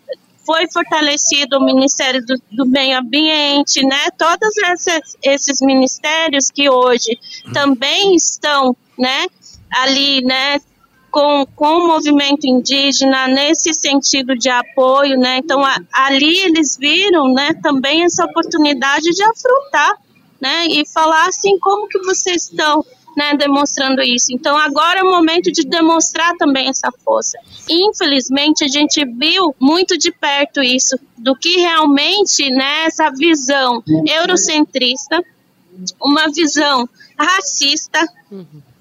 [0.46, 4.10] foi fortalecido o Ministério do, do Meio Ambiente, né?
[4.18, 7.18] Todos esses, esses ministérios que hoje
[7.54, 9.26] também estão, né?
[9.72, 10.60] Ali, né?
[11.10, 15.38] Com, com o movimento indígena nesse sentido de apoio, né?
[15.38, 17.54] Então a, ali eles viram, né?
[17.62, 19.96] Também essa oportunidade de afrontar,
[20.42, 20.66] né?
[20.68, 22.84] E falar assim como que vocês estão
[23.16, 24.28] né, demonstrando isso.
[24.32, 27.38] Então agora é o momento de demonstrar também essa força.
[27.70, 35.24] Infelizmente a gente viu muito de perto isso do que realmente, né, essa visão eurocentrista,
[36.02, 38.00] uma visão racista,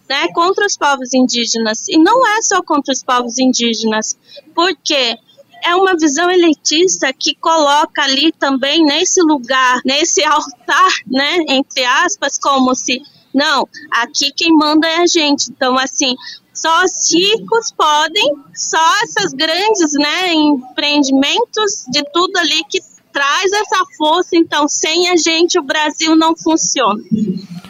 [0.08, 1.88] né, contra os povos indígenas.
[1.88, 4.18] E não é só contra os povos indígenas,
[4.54, 5.18] porque
[5.64, 12.38] é uma visão elitista que coloca ali também nesse lugar, nesse altar, né, entre aspas,
[12.38, 13.00] como se
[13.34, 15.50] não, aqui quem manda é a gente.
[15.50, 16.14] Então, assim,
[16.52, 22.78] só os ricos podem, só essas grandes né, empreendimentos de tudo ali que
[23.12, 24.36] traz essa força.
[24.36, 27.02] Então, sem a gente, o Brasil não funciona.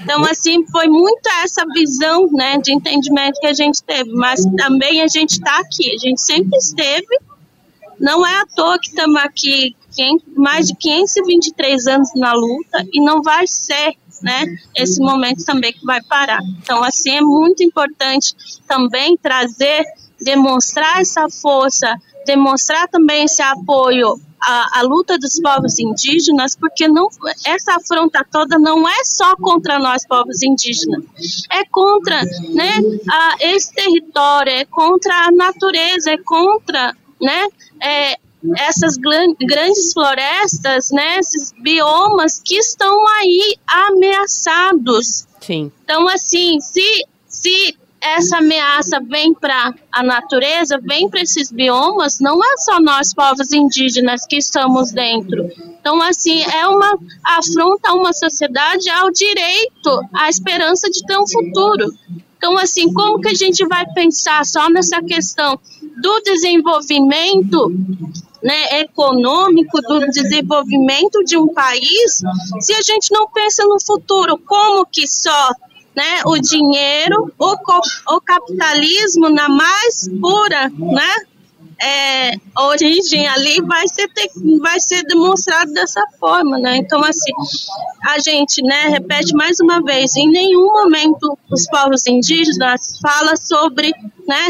[0.03, 5.01] Então, assim, foi muito essa visão né, de entendimento que a gente teve, mas também
[5.01, 7.19] a gente está aqui, a gente sempre esteve.
[8.01, 9.77] Não é à toa que estamos aqui
[10.35, 14.45] mais de 523 anos na luta e não vai ser né,
[14.77, 16.41] esse momento também que vai parar.
[16.63, 18.35] Então, assim, é muito importante
[18.67, 19.85] também trazer,
[20.21, 27.09] demonstrar essa força, demonstrar também esse apoio à, à, luta dos povos indígenas, porque não,
[27.47, 31.05] essa afronta toda não é só contra nós, povos indígenas,
[31.51, 32.73] é contra né,
[33.11, 37.47] a, esse território, é contra a natureza, é contra né,
[37.81, 38.19] é,
[38.57, 45.27] essas grandes florestas, né, esses biomas que estão aí ameaçados.
[45.41, 45.71] Sim.
[45.85, 52.43] Então, assim, se, se essa ameaça vem para a natureza, vem para esses biomas, não
[52.43, 55.49] é só nós, povos indígenas, que estamos dentro.
[55.81, 61.27] Então, assim, é uma afronta a uma sociedade ao direito, à esperança de ter um
[61.27, 61.93] futuro.
[62.37, 65.59] Então, assim, como que a gente vai pensar só nessa questão
[66.01, 67.73] do desenvolvimento
[68.43, 72.23] né, econômico do desenvolvimento de um país
[72.61, 75.51] se a gente não pensa no futuro, como que só
[75.95, 77.57] né, o dinheiro, o,
[78.17, 81.15] o capitalismo na mais pura né,
[81.81, 86.77] é, origem ali vai ser, ter, vai ser demonstrado dessa forma, né?
[86.77, 87.33] Então, assim,
[88.05, 93.93] a gente, né, repete mais uma vez, em nenhum momento os povos indígenas fala sobre,
[94.27, 94.49] né,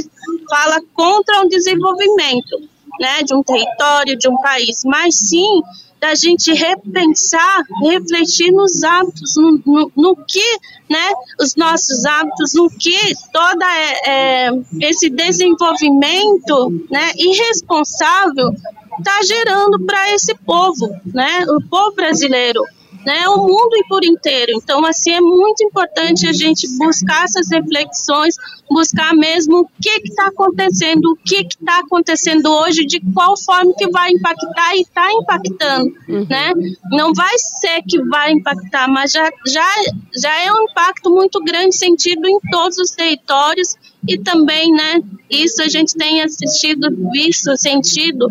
[0.48, 5.62] fala contra o desenvolvimento né, de um território, de um país, mas sim
[6.02, 10.59] da gente repensar, refletir nos hábitos, no, no, no que,
[10.90, 14.50] né, os nossos hábitos, no que todo é, é,
[14.81, 18.50] esse desenvolvimento, né, irresponsável
[18.98, 22.61] está gerando para esse povo, né, o povo brasileiro
[23.04, 24.52] né, o mundo por inteiro.
[24.54, 28.36] Então, assim, é muito importante a gente buscar essas reflexões,
[28.70, 33.88] buscar mesmo o que está acontecendo, o que está acontecendo hoje, de qual forma que
[33.90, 36.26] vai impactar e está impactando, uhum.
[36.28, 36.52] né?
[36.90, 39.68] Não vai ser que vai impactar, mas já, já,
[40.14, 43.76] já é um impacto muito grande sentido em todos os territórios
[44.08, 48.26] e também, né, isso a gente tem assistido, visto, sentido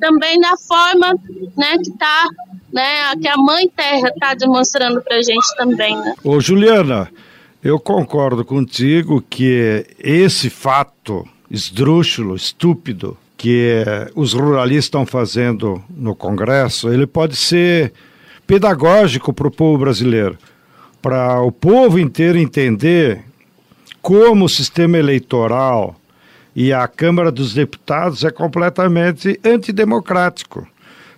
[0.00, 1.14] também na forma,
[1.56, 2.26] né, que está
[2.72, 5.96] né, que a Mãe Terra está demonstrando para a gente também.
[5.96, 6.14] Né?
[6.24, 7.10] Ô, Juliana,
[7.62, 16.92] eu concordo contigo que esse fato esdrúxulo, estúpido, que os ruralistas estão fazendo no Congresso,
[16.92, 17.92] ele pode ser
[18.46, 20.38] pedagógico para o povo brasileiro,
[21.00, 23.22] para o povo inteiro entender
[24.00, 25.96] como o sistema eleitoral
[26.54, 30.66] e a Câmara dos Deputados é completamente antidemocrático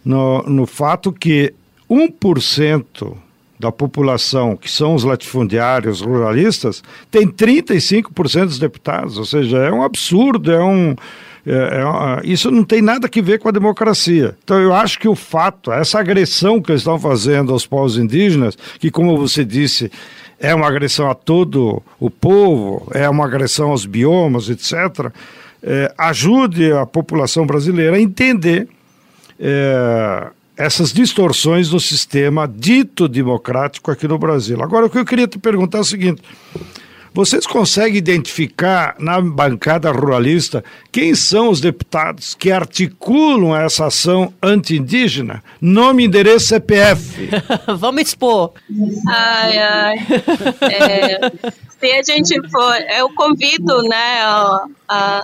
[0.04, 1.54] no, no fato que
[1.90, 3.16] 1%
[3.58, 9.82] da população, que são os latifundiários ruralistas, tem 35% dos deputados, ou seja, é um
[9.82, 10.94] absurdo, é um.
[11.46, 14.36] É, é, isso não tem nada a ver com a democracia.
[14.42, 18.56] Então, eu acho que o fato, essa agressão que eles estão fazendo aos povos indígenas,
[18.78, 19.90] que, como você disse,
[20.38, 25.10] é uma agressão a todo o povo, é uma agressão aos biomas, etc.,
[25.62, 28.68] é, ajude a população brasileira a entender
[29.38, 34.62] é, essas distorções do sistema dito democrático aqui no Brasil.
[34.62, 36.22] Agora, o que eu queria te perguntar é o seguinte:
[37.14, 45.42] vocês conseguem identificar na bancada ruralista quem são os deputados que articulam essa ação anti-indígena?
[45.60, 47.30] Nome, endereço, CPF.
[47.78, 48.52] Vamos expor.
[49.08, 49.96] Ai, ai.
[50.60, 51.30] É,
[51.78, 55.22] se a gente for, eu convido, né, a, a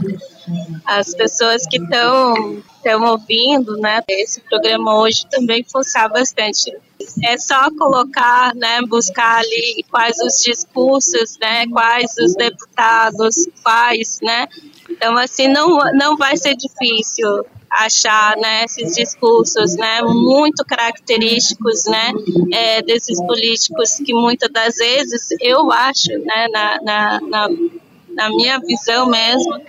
[0.86, 6.72] as pessoas que estão estão ouvindo, né, esse programa hoje também forçar bastante.
[7.22, 14.48] É só colocar, né, buscar ali quais os discursos, né, quais os deputados, quais, né.
[14.88, 22.12] Então, assim, não, não vai ser difícil achar né, esses discursos né, muito característicos né,
[22.52, 27.48] é, desses políticos que muitas das vezes eu acho, né, na, na, na,
[28.08, 29.60] na minha visão mesmo,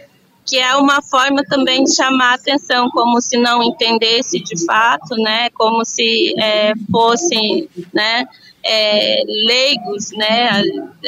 [0.45, 5.15] que é uma forma também de chamar a atenção, como se não entendesse de fato,
[5.15, 8.27] né, como se é, fossem, né,
[8.63, 10.63] é, leigos, né,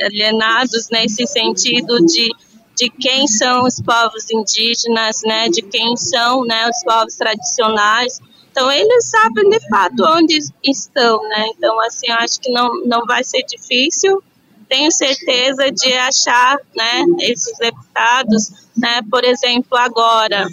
[0.05, 2.29] alienados nesse sentido de,
[2.75, 8.19] de quem são os povos indígenas, né, de quem são, né, os povos tradicionais.
[8.51, 11.47] Então eles sabem de fato onde estão, né.
[11.57, 14.23] Então assim, eu acho que não não vai ser difícil.
[14.69, 20.47] Tenho certeza de achar né, esses deputados, né, por exemplo, agora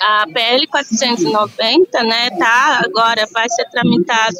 [0.00, 4.36] a PL 490, né, tá, agora vai ser tramitado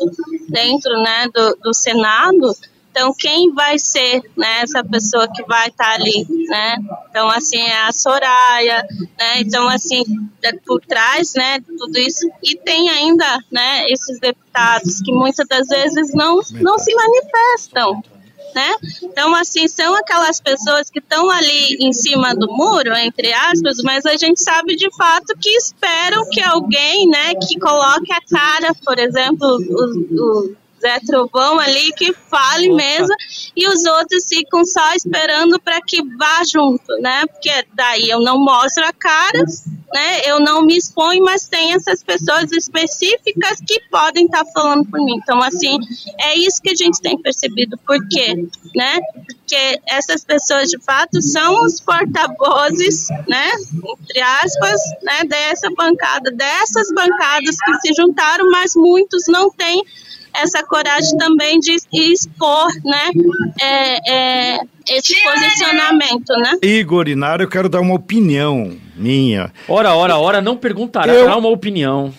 [0.48, 2.54] dentro, né, do, do Senado,
[2.94, 6.76] então, quem vai ser né, essa pessoa que vai estar tá ali, né?
[7.10, 8.86] Então, assim, é a Soraya,
[9.18, 9.40] né?
[9.40, 10.04] Então, assim,
[10.64, 12.24] por trás, né, tudo isso.
[12.40, 18.00] E tem ainda, né, esses deputados que muitas das vezes não, não se manifestam,
[18.54, 18.74] né?
[19.02, 24.06] Então, assim, são aquelas pessoas que estão ali em cima do muro, entre aspas, mas
[24.06, 28.98] a gente sabe de fato que esperam que alguém, né, que coloque a cara, por
[28.98, 32.76] exemplo, o, o Zé Trovão ali que fale Opa.
[32.76, 33.14] mesmo
[33.56, 37.24] e os outros ficam só esperando para que vá junto, né?
[37.26, 39.44] Porque daí eu não mostro a cara,
[39.94, 40.20] né?
[40.26, 45.00] Eu não me exponho, mas tem essas pessoas específicas que podem estar tá falando por
[45.02, 45.16] mim.
[45.22, 45.78] Então, assim,
[46.20, 47.78] é isso que a gente tem percebido.
[47.78, 48.34] Por quê?
[48.76, 48.98] Né?
[49.26, 53.52] Porque essas pessoas, de fato, são os porta-vozes, né?
[53.72, 55.24] Entre aspas, né?
[55.24, 59.82] Dessa bancada, dessas bancadas que se juntaram, mas muitos não têm
[60.34, 63.10] essa coragem também de expor, né,
[63.60, 66.58] é, é, esse posicionamento, né?
[66.62, 69.52] Igor Inário, eu quero dar uma opinião minha.
[69.68, 72.12] Ora, ora, ora, não perguntará, eu, uma opinião.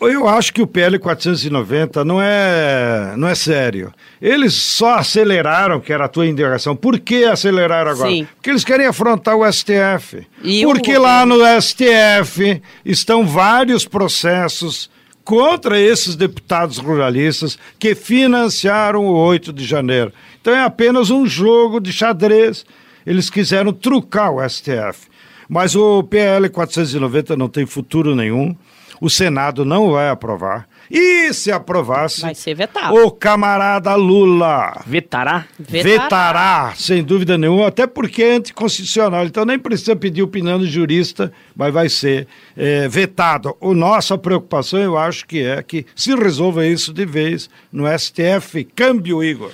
[0.00, 3.92] eu acho que o PL 490 não é, não é sério.
[4.20, 6.74] Eles só aceleraram, que era a tua indicação.
[6.74, 8.10] Por que aceleraram agora?
[8.10, 8.26] Sim.
[8.36, 10.26] Porque eles querem afrontar o STF.
[10.42, 11.02] E Porque o...
[11.02, 14.90] lá no STF estão vários processos
[15.26, 20.12] contra esses deputados ruralistas que financiaram o 8 de janeiro.
[20.40, 22.64] Então é apenas um jogo de xadrez.
[23.04, 25.08] Eles quiseram trucar o STF.
[25.48, 28.54] Mas o PL 490 não tem futuro nenhum.
[29.00, 30.68] O Senado não vai aprovar.
[30.90, 32.94] E se aprovasse, Vai ser vetado.
[32.94, 35.44] o camarada Lula Vetará?
[35.58, 35.82] Vetará.
[36.02, 39.24] vetará, sem dúvida nenhuma, até porque é anticonstitucional.
[39.26, 42.26] Então nem precisa pedir opinião do jurista, mas vai ser
[42.56, 43.56] eh, vetado.
[43.60, 48.64] O nossa preocupação, eu acho que é que se resolva isso de vez no STF.
[48.74, 49.50] Câmbio, Igor.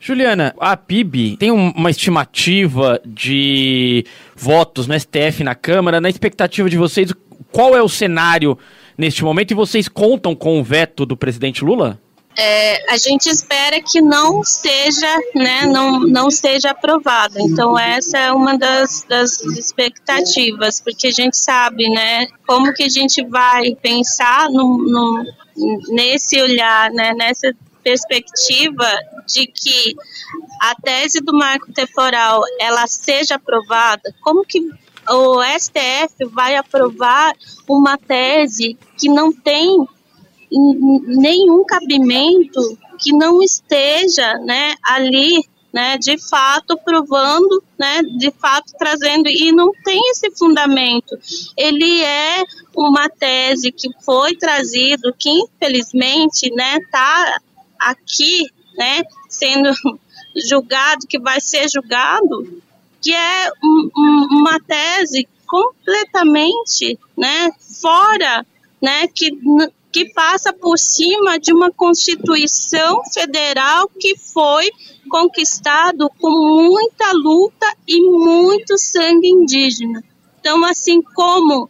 [0.00, 4.04] Juliana, a PIB tem um- uma estimativa de
[4.34, 6.00] votos no STF na Câmara.
[6.00, 7.12] Na expectativa de vocês,
[7.52, 8.58] qual é o cenário
[8.96, 9.50] neste momento?
[9.50, 12.00] E vocês contam com o veto do presidente Lula?
[12.34, 17.38] É, a gente espera que não seja, né, não, não seja aprovado.
[17.38, 22.88] Então essa é uma das, das expectativas, porque a gente sabe, né, como que a
[22.88, 25.24] gente vai pensar no, no-
[25.90, 27.52] nesse olhar, né, nessa
[27.84, 28.88] perspectiva
[29.26, 29.94] de que
[30.60, 34.58] a tese do marco temporal ela seja aprovada, como que
[35.08, 37.34] o STF vai aprovar
[37.68, 39.86] uma tese que não tem
[40.50, 49.28] nenhum cabimento que não esteja né, ali, né, de fato provando, né, de fato trazendo,
[49.28, 51.18] e não tem esse fundamento.
[51.56, 52.44] Ele é
[52.76, 57.36] uma tese que foi trazido, que infelizmente está né, tá
[57.80, 58.46] aqui
[58.76, 59.72] né, sendo
[60.48, 62.62] julgado, que vai ser julgado,
[63.02, 67.50] que é um- um- uma tese completamente né,
[67.80, 68.46] fora,
[68.80, 69.30] né, que,
[69.92, 74.70] que passa por cima de uma Constituição Federal que foi
[75.10, 80.02] conquistado com muita luta e muito sangue indígena.
[80.40, 81.68] Então, assim, como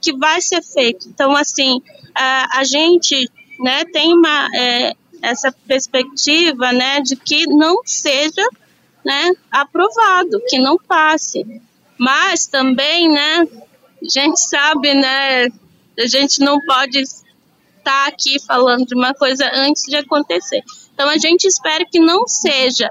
[0.00, 1.08] que vai ser feito?
[1.08, 1.80] Então, assim,
[2.14, 8.46] a, a gente né, tem uma, é, essa perspectiva né, de que não seja
[9.04, 11.44] né, aprovado, que não passe.
[11.98, 13.46] Mas também, né,
[14.02, 15.46] a gente sabe, né,
[15.98, 20.62] a gente não pode estar aqui falando de uma coisa antes de acontecer.
[20.92, 22.88] Então a gente espera que não seja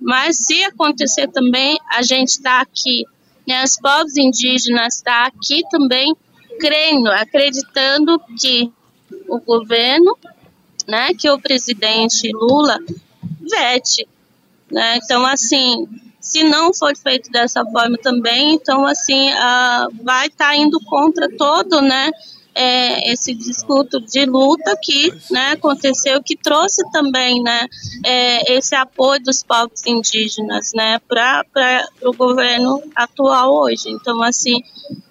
[0.00, 3.04] mas se acontecer também, a gente está aqui,
[3.46, 6.14] né, os povos indígenas estão aqui também
[6.58, 8.72] crendo, acreditando que
[9.28, 10.18] o governo,
[10.86, 12.78] né, que o presidente Lula
[13.40, 14.08] vete,
[14.70, 14.98] né?
[15.02, 15.86] Então, assim,
[16.20, 21.80] se não for feito dessa forma também, então, assim, ah, vai estar indo contra todo,
[21.80, 22.10] né,
[22.58, 27.66] é, esse discurso de luta que né, aconteceu, que trouxe também né,
[28.04, 31.44] é, esse apoio dos povos indígenas né, para
[32.02, 33.88] o governo atual hoje.
[33.88, 34.60] Então, assim,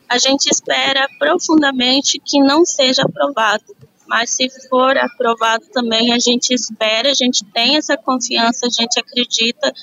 [0.09, 3.76] a gente espera profundamente que não seja aprovado.
[4.07, 8.99] Mas se for aprovado também, a gente espera, a gente tem essa confiança, a gente
[8.99, 9.73] acredita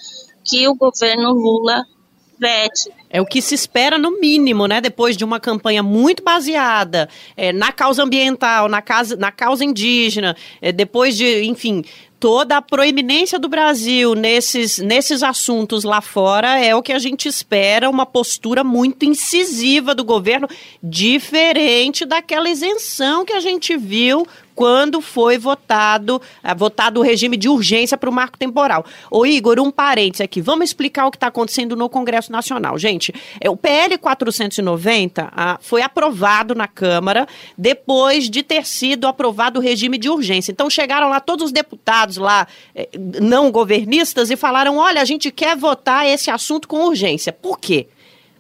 [0.45, 1.85] que o governo Lula
[2.39, 2.91] vete.
[3.09, 4.81] É o que se espera no mínimo, né?
[4.81, 10.37] Depois de uma campanha muito baseada é, na causa ambiental, na, casa, na causa indígena,
[10.61, 11.85] é, depois de, enfim,
[12.25, 17.29] toda a proeminência do Brasil nesses, nesses assuntos lá fora, é o que a gente
[17.29, 20.49] espera, uma postura muito incisiva do governo,
[20.83, 27.49] diferente daquela isenção que a gente viu quando foi votado, ah, votado o regime de
[27.49, 28.85] urgência para o marco temporal.
[29.11, 32.79] Ô Igor, um parênteses aqui, vamos explicar o que está acontecendo no Congresso Nacional.
[32.79, 37.27] Gente, é, o PL 490 ah, foi aprovado na Câmara
[37.57, 40.53] depois de ter sido aprovado o regime de urgência.
[40.53, 42.89] Então chegaram lá todos os deputados lá, eh,
[43.21, 47.33] não governistas, e falaram, olha, a gente quer votar esse assunto com urgência.
[47.33, 47.89] Por quê?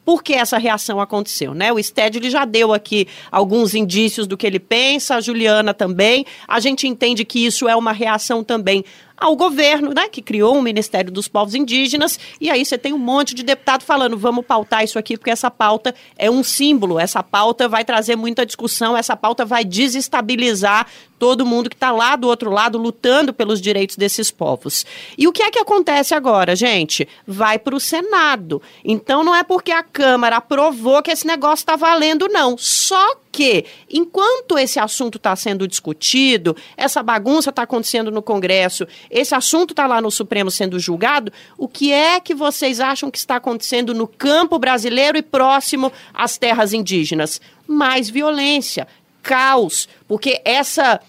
[0.04, 1.72] Por que essa reação aconteceu, né?
[1.72, 6.26] O Sted ele já deu aqui alguns indícios do que ele pensa, a Juliana também.
[6.46, 8.84] A gente entende que isso é uma reação também
[9.16, 12.98] ao governo, né, que criou o Ministério dos Povos Indígenas, e aí você tem um
[12.98, 17.22] monte de deputado falando, vamos pautar isso aqui, porque essa pauta é um símbolo, essa
[17.22, 20.86] pauta vai trazer muita discussão, essa pauta vai desestabilizar
[21.18, 24.84] todo mundo que está lá do outro lado lutando pelos direitos desses povos.
[25.16, 27.08] E o que é que acontece agora, gente?
[27.26, 28.60] Vai para o Senado.
[28.84, 32.58] Então não é porque a Câmara aprovou que esse negócio está valendo, não.
[32.58, 39.34] Só que, enquanto esse assunto está sendo discutido, essa bagunça está acontecendo no Congresso, esse
[39.34, 43.34] assunto está lá no Supremo sendo julgado, o que é que vocês acham que está
[43.34, 47.40] acontecendo no campo brasileiro e próximo às terras indígenas?
[47.66, 48.86] Mais violência,
[49.20, 51.00] caos, porque essa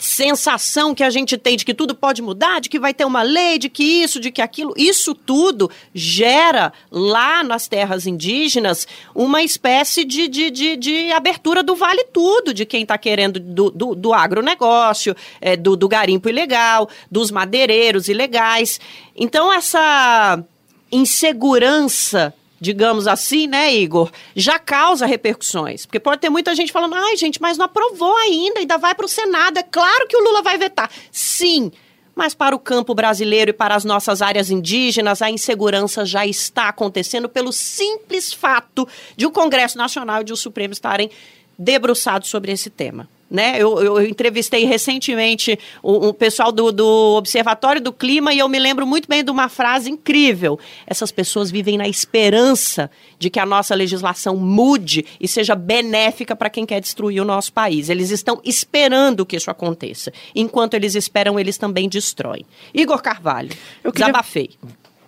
[0.00, 3.20] sensação que a gente tem de que tudo pode mudar, de que vai ter uma
[3.20, 9.42] lei, de que isso, de que aquilo, isso tudo gera lá nas terras indígenas uma
[9.42, 13.94] espécie de, de, de, de abertura do vale tudo, de quem está querendo do, do,
[13.94, 18.80] do agronegócio, é, do, do garimpo ilegal, dos madeireiros ilegais.
[19.14, 20.42] Então, essa
[20.90, 25.86] insegurança digamos assim, né, Igor, já causa repercussões.
[25.86, 29.06] Porque pode ter muita gente falando, ai, gente, mas não aprovou ainda, ainda vai para
[29.06, 29.58] o Senado.
[29.58, 30.90] É claro que o Lula vai vetar.
[31.10, 31.72] Sim.
[32.14, 36.68] Mas para o campo brasileiro e para as nossas áreas indígenas, a insegurança já está
[36.68, 38.86] acontecendo pelo simples fato
[39.16, 41.10] de o Congresso Nacional e de o Supremo estarem
[41.58, 43.08] debruçados sobre esse tema.
[43.30, 43.54] Né?
[43.56, 48.58] Eu, eu, entrevistei recentemente o, o pessoal do, do, Observatório do Clima e eu me
[48.58, 50.58] lembro muito bem de uma frase incrível.
[50.84, 56.50] Essas pessoas vivem na esperança de que a nossa legislação mude e seja benéfica para
[56.50, 57.88] quem quer destruir o nosso país.
[57.88, 60.12] Eles estão esperando que isso aconteça.
[60.34, 62.44] Enquanto eles esperam, eles também destroem.
[62.74, 63.50] Igor Carvalho,
[63.84, 64.06] eu queria...
[64.06, 64.50] desabafei.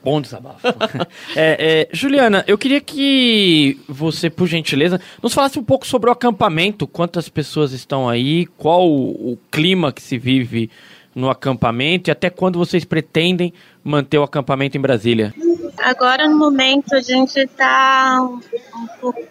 [0.04, 0.66] Bom desabafo.
[1.36, 6.12] é, é, Juliana, eu queria que você, por gentileza, nos falasse um pouco sobre o
[6.12, 10.70] acampamento, quantas pessoas estão aí, qual o, o clima que se vive
[11.14, 13.52] no acampamento e até quando vocês pretendem
[13.84, 15.34] manter o acampamento em Brasília?
[15.78, 18.28] Agora, no momento, a gente está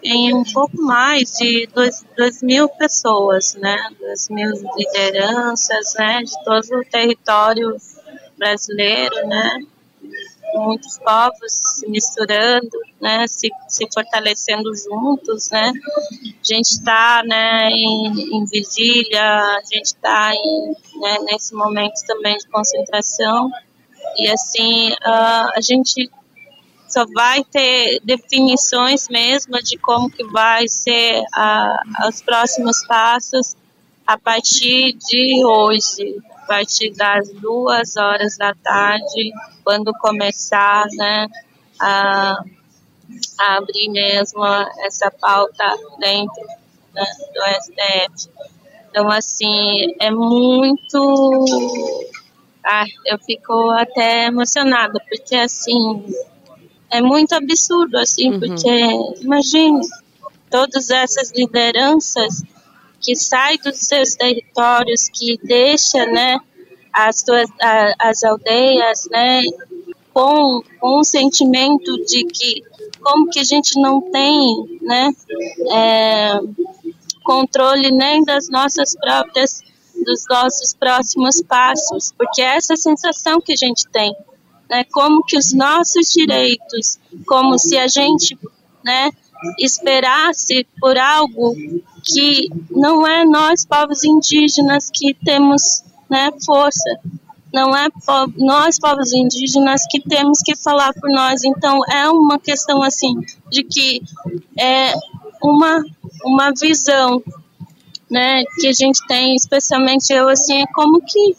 [0.02, 1.68] em um pouco mais de
[2.16, 3.76] 2 mil pessoas, né?
[4.00, 6.22] 2 mil lideranças, né?
[6.22, 7.76] De todo o território
[8.36, 9.60] brasileiro, né?
[10.54, 15.72] Muitos povos se misturando, né, se, se fortalecendo juntos, né.
[16.22, 20.32] A gente está, né, em, em, vigília, a gente está
[21.00, 23.50] né, nesse momento também de concentração
[24.18, 26.10] e assim uh, a gente
[26.88, 33.56] só vai ter definições mesmo de como que vai ser uh, os próximos passos
[34.06, 39.32] a partir de hoje, a partir das duas horas da tarde,
[39.64, 41.26] quando começar né,
[41.80, 42.44] a,
[43.40, 44.44] a abrir mesmo
[44.84, 45.64] essa pauta
[45.98, 46.44] dentro
[46.94, 48.28] né, do STF.
[48.90, 51.46] Então, assim, é muito.
[52.62, 56.04] Ah, eu fico até emocionada, porque, assim,
[56.90, 58.40] é muito absurdo, assim, uhum.
[58.40, 59.80] porque, imagine,
[60.50, 62.42] todas essas lideranças
[63.02, 66.38] que saem dos seus territórios, que deixa, né,
[66.92, 67.24] as
[67.60, 69.42] a, as aldeias, né,
[70.12, 72.62] com, com um sentimento de que
[73.00, 75.10] como que a gente não tem, né,
[75.72, 76.40] é,
[77.24, 79.60] controle nem das nossas próprias
[80.04, 84.14] dos nossos próximos passos, porque é essa sensação que a gente tem,
[84.70, 88.38] né, como que os nossos direitos, como se a gente,
[88.84, 89.10] né,
[89.58, 91.54] esperasse por algo
[92.02, 96.98] que não é nós povos indígenas que temos né, força.
[97.52, 97.88] Não é
[98.36, 101.44] nós, povos indígenas, que temos que falar por nós.
[101.44, 103.14] Então, é uma questão, assim,
[103.50, 104.02] de que
[104.58, 104.94] é
[105.42, 105.84] uma,
[106.24, 107.22] uma visão
[108.10, 111.36] né, que a gente tem, especialmente eu, assim, é como que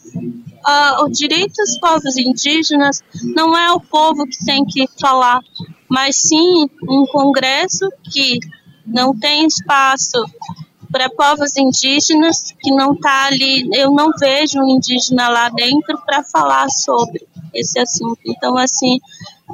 [0.66, 5.40] uh, o direito dos povos indígenas não é o povo que tem que falar,
[5.88, 8.40] mas sim um congresso que
[8.86, 10.24] não tem espaço
[10.90, 16.22] para povos indígenas que não está ali, eu não vejo um indígena lá dentro para
[16.22, 18.20] falar sobre esse assunto.
[18.24, 19.00] Então, assim,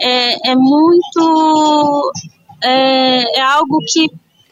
[0.01, 2.12] é, é muito.
[2.62, 4.11] É, é algo que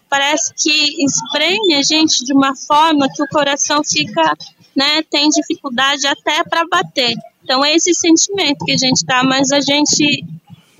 [0.09, 4.35] parece que espreme a gente de uma forma que o coração fica,
[4.74, 7.14] né, tem dificuldade até para bater.
[7.45, 10.24] Então, é esse sentimento que a gente tá, mas a gente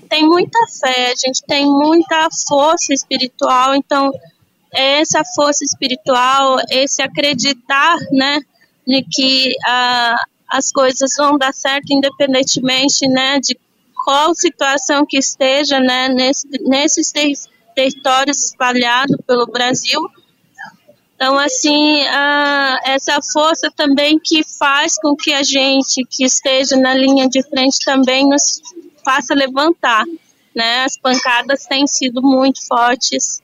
[0.09, 4.11] tem muita fé, a gente tem muita força espiritual, então
[4.73, 8.39] essa força espiritual, esse acreditar, né,
[8.85, 10.15] de que ah,
[10.49, 13.57] as coisas vão dar certo independentemente, né, de
[14.03, 17.33] qual situação que esteja, né, nesse, nesses ter
[17.75, 20.01] territórios espalhados pelo Brasil.
[21.15, 26.93] Então, assim, ah, essa força também que faz com que a gente que esteja na
[26.93, 28.61] linha de frente também nos
[29.09, 30.05] faça levantar,
[30.55, 30.83] né?
[30.83, 33.41] As pancadas têm sido muito fortes,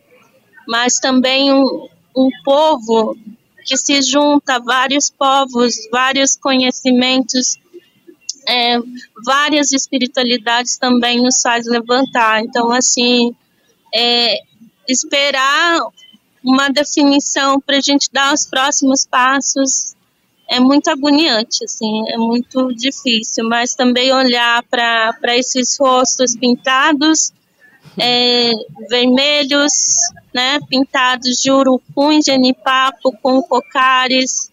[0.68, 3.18] mas também um, um povo
[3.66, 7.58] que se junta, vários povos, vários conhecimentos,
[8.48, 8.78] é,
[9.26, 12.44] várias espiritualidades também nos faz levantar.
[12.44, 13.36] Então, assim,
[13.92, 14.38] é,
[14.88, 15.80] esperar
[16.44, 19.95] uma definição para a gente dar os próximos passos
[20.48, 27.34] é muito agoniante, assim, é muito difícil, mas também olhar para esses rostos pintados
[27.98, 28.52] é,
[28.90, 29.74] vermelhos,
[30.34, 34.52] né, pintados de urucum genipapo, com cocares,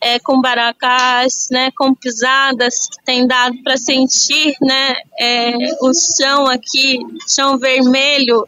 [0.00, 6.46] é, com baracás, né, com pisadas que tem dado para sentir, né, é, o chão
[6.46, 8.46] aqui, chão vermelho,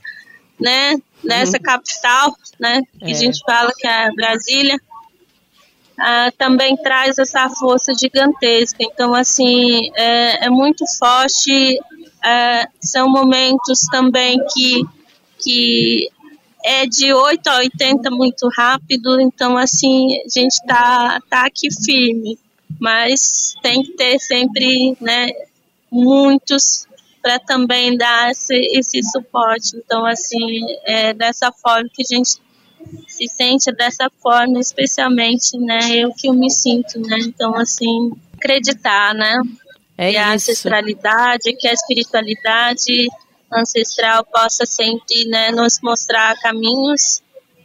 [0.60, 1.62] né, nessa uhum.
[1.62, 3.10] capital, né, que é.
[3.10, 4.78] a gente fala que é Brasília,
[5.98, 8.78] ah, também traz essa força gigantesca.
[8.80, 11.78] Então, assim, é, é muito forte
[12.26, 14.82] é, são momentos também que,
[15.38, 16.10] que
[16.64, 22.36] é de 8 a 80 muito rápido, então assim, a gente está tá aqui firme,
[22.80, 25.28] mas tem que ter sempre né,
[25.88, 26.88] muitos
[27.22, 29.76] para também dar esse, esse suporte.
[29.76, 32.40] Então, assim, é dessa forma que a gente
[33.06, 35.96] se sente dessa forma, especialmente, né?
[35.96, 37.18] Eu que eu me sinto, né?
[37.20, 39.40] Então, assim, acreditar, né?
[39.98, 43.08] É que a ancestralidade, que a espiritualidade
[43.52, 47.22] ancestral possa sempre né, nos mostrar caminhos.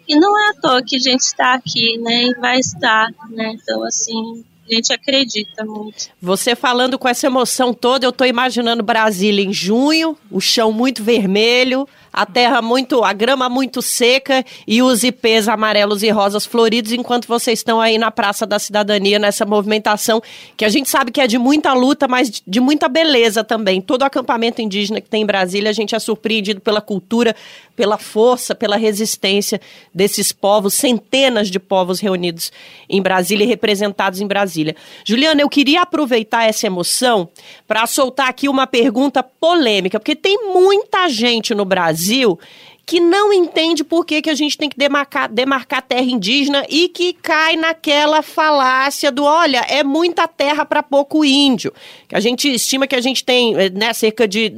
[0.08, 2.24] E não é à toa que a gente está aqui, né?
[2.26, 3.54] E vai estar, né?
[3.54, 6.10] Então, assim, a gente acredita muito.
[6.22, 11.04] Você falando com essa emoção toda, eu estou imaginando Brasília em junho, o chão muito
[11.04, 16.92] vermelho, a terra muito, a grama muito seca e os ipês amarelos e rosas floridos,
[16.92, 20.22] enquanto vocês estão aí na Praça da Cidadania, nessa movimentação
[20.58, 23.80] que a gente sabe que é de muita luta, mas de muita beleza também.
[23.80, 27.36] Todo acampamento indígena que tem em Brasília, a gente é surpreendido pela cultura,
[27.76, 29.62] pela força, pela resistência
[29.94, 32.52] desses povos, centenas de povos reunidos
[32.90, 34.76] em Brasília e representados em Brasília.
[35.06, 37.30] Juliana, eu queria aproveitar essa emoção
[37.68, 42.40] para soltar aqui uma pergunta polêmica, porque tem muita gente no Brasil Brasil
[42.84, 46.90] que não entende por que, que a gente tem que demarcar, demarcar terra indígena e
[46.90, 51.72] que cai naquela falácia do, olha, é muita terra para pouco índio.
[52.12, 54.52] A gente estima que a gente tem eh, né, cerca de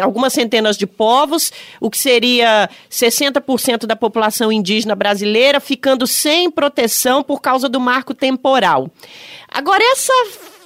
[0.00, 7.22] algumas centenas de povos, o que seria 60% da população indígena brasileira ficando sem proteção
[7.22, 8.88] por causa do marco temporal.
[9.50, 10.12] Agora, essa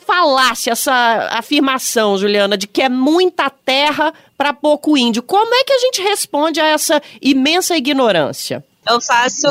[0.09, 5.21] falácia, essa afirmação, Juliana, de que é muita terra para pouco índio.
[5.21, 8.65] Como é que a gente responde a essa imensa ignorância?
[8.89, 9.49] Eu faço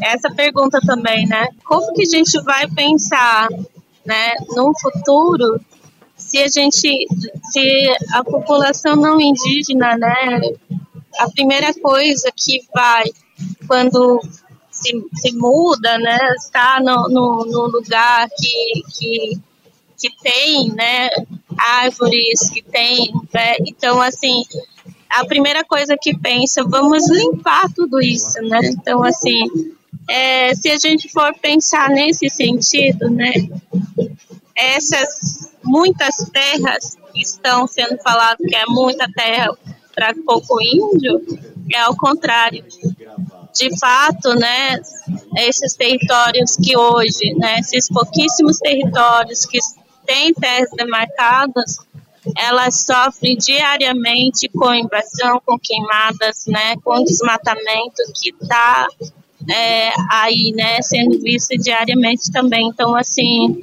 [0.00, 1.48] essa pergunta também, né?
[1.64, 3.48] Como que a gente vai pensar,
[4.06, 5.60] né, num futuro
[6.16, 7.06] se a gente,
[7.50, 10.40] se a população não indígena, né,
[11.18, 13.04] a primeira coisa que vai
[13.66, 14.20] quando
[14.70, 19.40] se, se muda, né, está no, no, no lugar que, que
[19.98, 21.10] que tem, né,
[21.58, 24.44] árvores, que tem, né, então assim,
[25.10, 29.44] a primeira coisa que pensa, vamos limpar tudo isso, né, então assim,
[30.08, 33.32] é, se a gente for pensar nesse sentido, né,
[34.54, 39.56] essas muitas terras que estão sendo faladas que é muita terra
[39.94, 41.20] para pouco índio,
[41.72, 42.64] é ao contrário.
[43.54, 44.80] De fato, né,
[45.36, 49.58] esses territórios que hoje, né, esses pouquíssimos territórios que
[50.08, 51.76] têm terras demarcadas,
[52.34, 58.88] elas sofrem diariamente com invasão, com queimadas, né, com desmatamento que está
[59.50, 62.68] é, aí, né, sendo visto diariamente também.
[62.68, 63.62] Então, assim,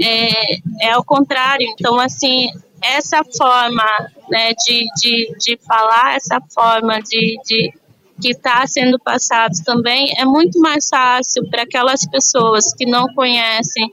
[0.00, 1.66] é, é ao contrário.
[1.68, 2.48] Então, assim,
[2.80, 3.84] essa forma
[4.30, 7.72] né, de, de, de falar, essa forma de, de
[8.20, 13.90] que está sendo passado também é muito mais fácil para aquelas pessoas que não conhecem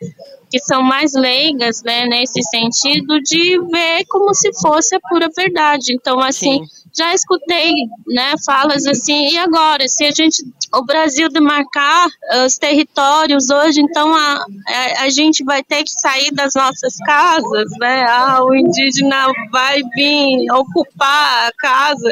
[0.50, 5.94] que são mais leigas, né, nesse sentido de ver como se fosse a pura verdade.
[5.94, 6.90] Então, assim, Sim.
[6.96, 7.72] já escutei,
[8.08, 10.44] né, falas assim, e agora, se a gente,
[10.74, 12.08] o Brasil demarcar
[12.46, 17.70] os territórios hoje, então a, a, a gente vai ter que sair das nossas casas,
[17.80, 22.12] né, ah, o indígena vai vir ocupar a casa,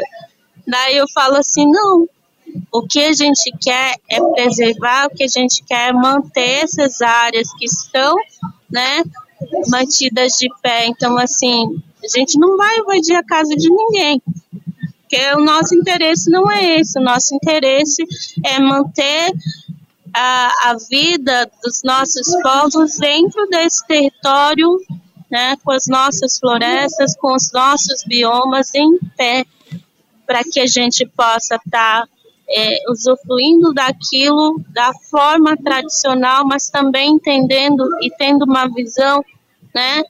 [0.66, 2.06] daí eu falo assim, não,
[2.72, 7.00] o que a gente quer é preservar, o que a gente quer é manter essas
[7.00, 8.14] áreas que estão,
[8.70, 9.02] né,
[9.68, 10.86] mantidas de pé.
[10.86, 14.22] Então, assim, a gente não vai invadir a casa de ninguém,
[15.00, 16.98] porque o nosso interesse não é esse.
[16.98, 18.04] O nosso interesse
[18.44, 19.32] é manter
[20.14, 24.78] a, a vida dos nossos povos dentro desse território,
[25.30, 29.44] né, com as nossas florestas, com os nossos biomas em pé,
[30.26, 32.08] para que a gente possa estar tá
[32.50, 39.22] é, usufruindo daquilo da forma tradicional, mas também entendendo e tendo uma visão,
[39.74, 40.02] né,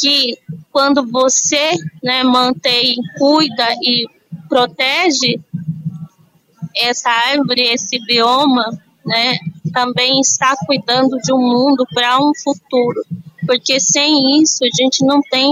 [0.00, 0.38] que
[0.70, 4.06] quando você, né, mantém, cuida e
[4.48, 5.40] protege
[6.76, 8.64] essa árvore, esse bioma,
[9.04, 9.38] né,
[9.72, 13.02] também está cuidando de um mundo para um futuro,
[13.46, 15.48] porque sem isso a gente não tem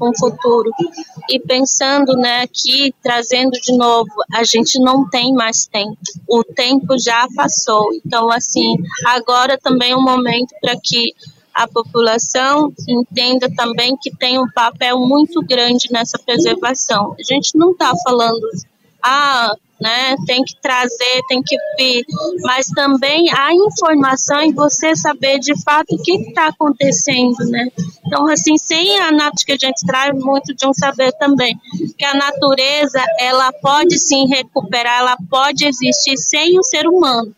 [0.00, 0.70] um futuro.
[1.28, 5.96] E pensando, né, aqui, trazendo de novo, a gente não tem mais tempo.
[6.28, 7.92] O tempo já passou.
[7.94, 8.76] Então, assim,
[9.06, 11.14] agora também é um momento para que
[11.54, 17.14] a população entenda também que tem um papel muito grande nessa preservação.
[17.18, 18.48] A gente não está falando,
[19.02, 20.14] ah, né?
[20.26, 22.04] Tem que trazer, tem que vir,
[22.42, 27.68] mas também a informação e você saber de fato o que está acontecendo, né?
[28.06, 31.58] Então, assim, sem a natureza que a gente traz muito de um saber também,
[31.96, 37.34] que a natureza ela pode sim recuperar, ela pode existir sem o ser humano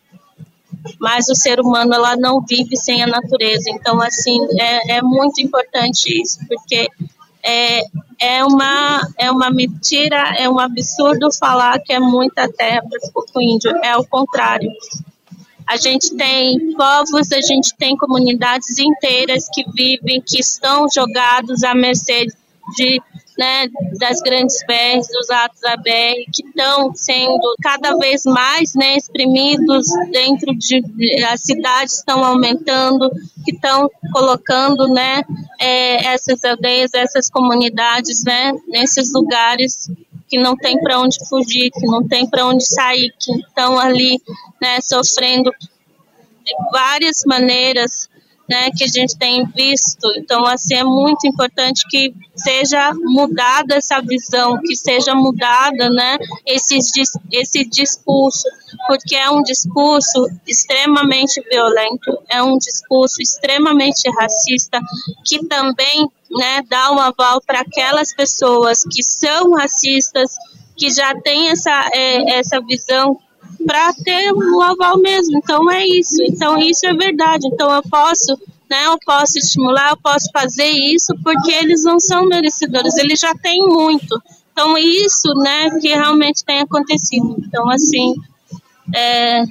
[0.99, 3.69] mas o ser humano ela não vive sem a natureza.
[3.69, 6.89] Então, assim, é, é muito importante isso, porque
[7.43, 7.83] é,
[8.19, 13.41] é, uma, é uma mentira, é um absurdo falar que é muita terra para o
[13.41, 13.71] índio.
[13.83, 14.71] É o contrário.
[15.67, 21.73] A gente tem povos, a gente tem comunidades inteiras que vivem, que estão jogados à
[21.73, 22.27] mercê
[22.75, 23.01] de
[23.37, 23.67] né,
[23.99, 29.85] das grandes BRs, dos atos da BR, que estão sendo cada vez mais né, exprimidos
[30.11, 30.83] dentro de
[31.25, 33.09] as cidades estão aumentando,
[33.43, 35.23] que estão colocando né,
[35.59, 39.89] é, essas aldeias, essas comunidades né, nesses lugares
[40.27, 44.19] que não tem para onde fugir, que não tem para onde sair, que estão ali
[44.61, 45.51] né, sofrendo
[46.43, 48.09] de várias maneiras
[48.49, 50.11] né, que a gente tem visto.
[50.17, 56.77] Então, assim, é muito importante que seja mudada essa visão, que seja mudada, né, esse,
[57.31, 58.47] esse discurso,
[58.87, 64.79] porque é um discurso extremamente violento, é um discurso extremamente racista,
[65.25, 70.35] que também, né, dá um aval para aquelas pessoas que são racistas,
[70.75, 73.17] que já têm essa, é, essa visão
[73.65, 75.37] para ter um aval mesmo.
[75.37, 76.21] Então é isso.
[76.23, 77.47] Então isso é verdade.
[77.47, 78.37] Então eu posso,
[78.69, 78.85] né?
[78.85, 82.95] Eu posso estimular, eu posso fazer isso porque eles não são merecedores.
[82.97, 84.21] Eles já têm muito.
[84.51, 85.69] Então isso, né?
[85.79, 87.35] Que realmente tem acontecido.
[87.39, 88.13] Então assim,
[88.95, 89.43] é,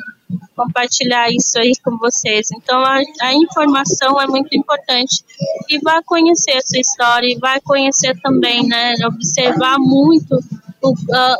[0.56, 2.50] compartilhar isso aí com vocês.
[2.52, 5.24] Então a, a informação é muito importante
[5.68, 8.94] e vai conhecer a sua história e vai conhecer também, né?
[9.06, 10.38] Observar muito
[10.82, 10.94] o,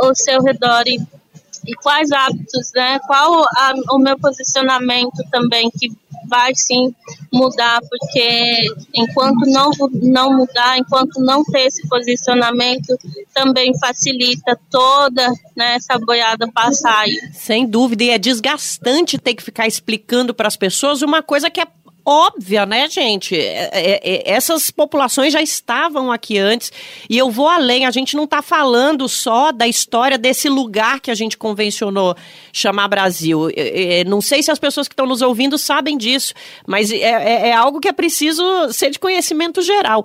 [0.08, 1.00] o seu redor e
[1.66, 2.98] e quais hábitos, né?
[3.06, 5.88] Qual a, o meu posicionamento também que
[6.28, 6.94] vai sim
[7.32, 12.96] mudar, porque enquanto não, não mudar, enquanto não ter esse posicionamento,
[13.34, 17.18] também facilita toda né, essa boiada passar aí.
[17.32, 21.60] Sem dúvida, e é desgastante ter que ficar explicando para as pessoas uma coisa que
[21.60, 21.66] é
[22.04, 23.36] óbvia, né, gente?
[23.36, 26.72] É, é, é, essas populações já estavam aqui antes
[27.08, 27.86] e eu vou além.
[27.86, 32.16] A gente não está falando só da história desse lugar que a gente convencionou
[32.52, 33.48] chamar Brasil.
[33.50, 36.34] É, é não sei se as pessoas que estão nos ouvindo sabem disso,
[36.66, 38.42] mas é, é, algo que é preciso
[38.72, 40.04] ser de conhecimento geral.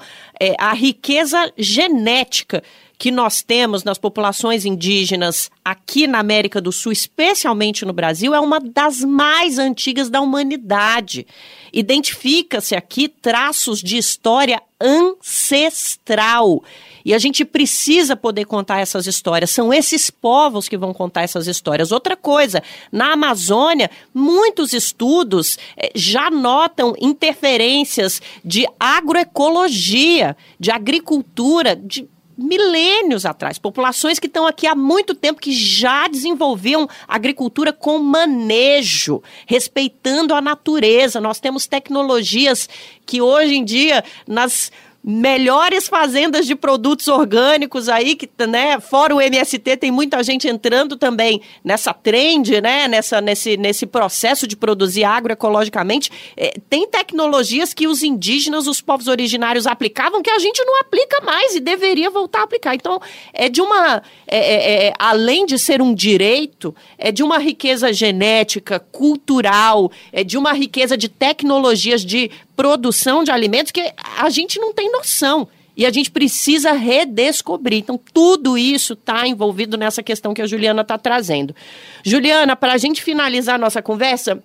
[0.57, 2.63] a riqueza genética
[2.97, 8.39] que nós temos nas populações indígenas aqui na América do Sul, especialmente no Brasil, é
[8.39, 11.27] uma das mais antigas da humanidade.
[11.71, 16.63] Identifica-se aqui traços de história ancestral.
[17.05, 19.51] E a gente precisa poder contar essas histórias.
[19.51, 21.91] São esses povos que vão contar essas histórias.
[21.91, 32.09] Outra coisa, na Amazônia, muitos estudos eh, já notam interferências de agroecologia, de agricultura, de
[32.37, 33.57] milênios atrás.
[33.57, 40.41] Populações que estão aqui há muito tempo, que já desenvolviam agricultura com manejo, respeitando a
[40.41, 41.19] natureza.
[41.19, 42.69] Nós temos tecnologias
[43.05, 44.71] que hoje em dia, nas
[45.09, 50.97] melhores fazendas de produtos orgânicos aí, que, né, fora o MST, tem muita gente entrando
[50.97, 56.11] também nessa trend, né, nessa, nesse, nesse processo de produzir agroecologicamente.
[56.35, 61.21] É, tem tecnologias que os indígenas, os povos originários aplicavam que a gente não aplica
[61.21, 62.75] mais e deveria voltar a aplicar.
[62.75, 62.99] Então,
[63.31, 64.03] é de uma.
[64.27, 70.21] É, é, é além de ser um direito, é de uma riqueza genética, cultural, é
[70.21, 75.47] de uma riqueza de tecnologias de produção de alimentos que a gente não tem noção.
[75.77, 77.77] E a gente precisa redescobrir.
[77.77, 81.55] Então, tudo isso está envolvido nessa questão que a Juliana está trazendo.
[82.03, 84.43] Juliana, para a gente finalizar a nossa conversa,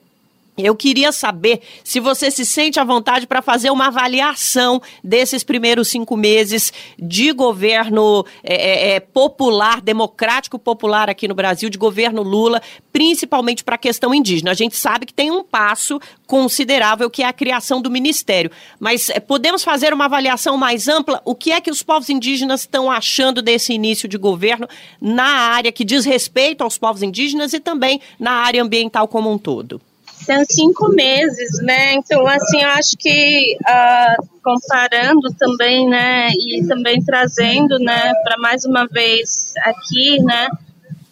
[0.56, 5.88] eu queria saber se você se sente à vontade para fazer uma avaliação desses primeiros
[5.88, 12.22] cinco meses de governo é, é, é, popular, democrático popular aqui no Brasil, de governo
[12.22, 12.60] Lula,
[12.92, 14.50] principalmente para a questão indígena.
[14.50, 19.08] A gente sabe que tem um passo considerável que é a criação do ministério, mas
[19.08, 21.22] é, podemos fazer uma avaliação mais ampla?
[21.24, 24.68] O que é que os povos indígenas estão achando desse início de governo
[25.00, 29.38] na área que diz respeito aos povos indígenas e também na área ambiental como um
[29.38, 29.80] todo?
[30.24, 31.94] São cinco meses, né?
[31.94, 38.64] Então, assim, eu acho que uh, comparando também, né, e também trazendo, né, para mais
[38.64, 40.48] uma vez aqui, né,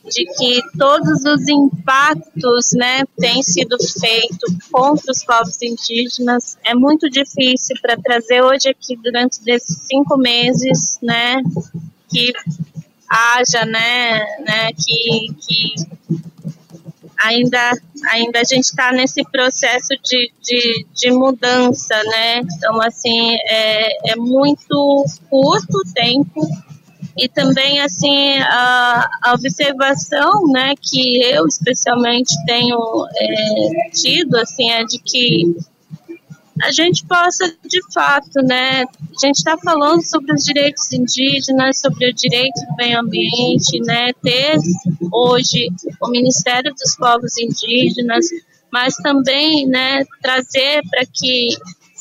[0.04, 6.58] de que todos os impactos, né, têm sido feitos contra os povos indígenas.
[6.64, 11.40] É muito difícil para trazer hoje aqui durante esses cinco meses, né,
[12.08, 12.32] que
[13.08, 15.74] haja, né, né que, que
[17.22, 17.70] ainda,
[18.08, 22.38] ainda a gente está nesse processo de, de, de, mudança, né?
[22.38, 26.46] Então, assim, é, é muito curto o tempo
[27.16, 32.78] e também, assim, a, a observação, né, que eu especialmente tenho
[33.14, 35.56] é, tido, assim, é de que
[36.62, 42.10] a gente possa, de fato, né, a gente está falando sobre os direitos indígenas, sobre
[42.10, 44.56] o direito do meio ambiente, né, ter
[45.12, 45.68] hoje
[46.00, 48.26] o Ministério dos Povos Indígenas,
[48.72, 51.48] mas também, né, trazer para que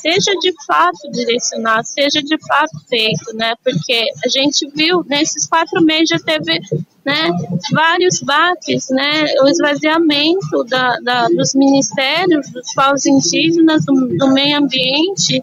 [0.02, 3.54] seja de fato direcionado, seja de fato feito, né?
[3.64, 6.60] Porque a gente viu nesses quatro meses já teve,
[7.06, 7.30] né,
[7.72, 9.26] vários baques, né?
[9.44, 15.42] O esvaziamento da, da dos ministérios dos povos indígenas, do, do, meio ambiente,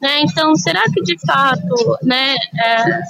[0.00, 0.20] né?
[0.20, 2.34] Então, será que de fato, né?
[2.62, 3.00] É,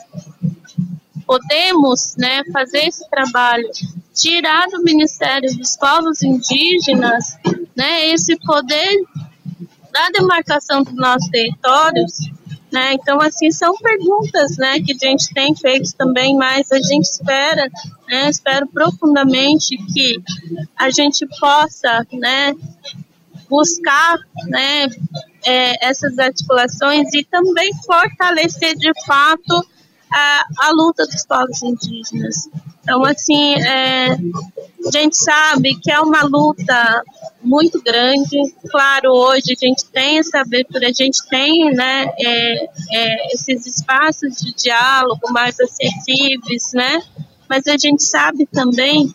[1.26, 3.66] podemos, né, fazer esse trabalho,
[4.14, 7.38] tirar do Ministério dos Povos Indígenas,
[7.74, 8.94] né, esse poder
[9.94, 12.18] da demarcação dos nossos territórios,
[12.72, 12.94] né?
[12.94, 17.70] Então, assim, são perguntas, né, que a gente tem feito também, mas a gente espera,
[18.08, 20.20] né, espero profundamente que
[20.76, 22.52] a gente possa, né,
[23.48, 24.18] buscar,
[24.48, 24.88] né,
[25.46, 29.64] é, essas articulações e também fortalecer de fato
[30.12, 32.48] a, a luta dos povos indígenas.
[32.84, 37.02] Então, assim, é, a gente sabe que é uma luta
[37.42, 38.36] muito grande.
[38.70, 44.36] Claro, hoje a gente tem essa abertura, a gente tem né, é, é, esses espaços
[44.36, 47.02] de diálogo mais acessíveis, né?
[47.48, 49.14] Mas a gente sabe também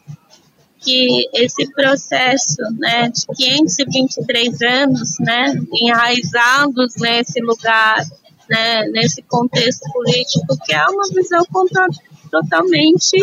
[0.79, 8.03] que esse processo né, de 523 anos, né, enraizados nesse lugar,
[8.49, 11.43] né, nesse contexto político, que é uma visão
[12.29, 13.17] totalmente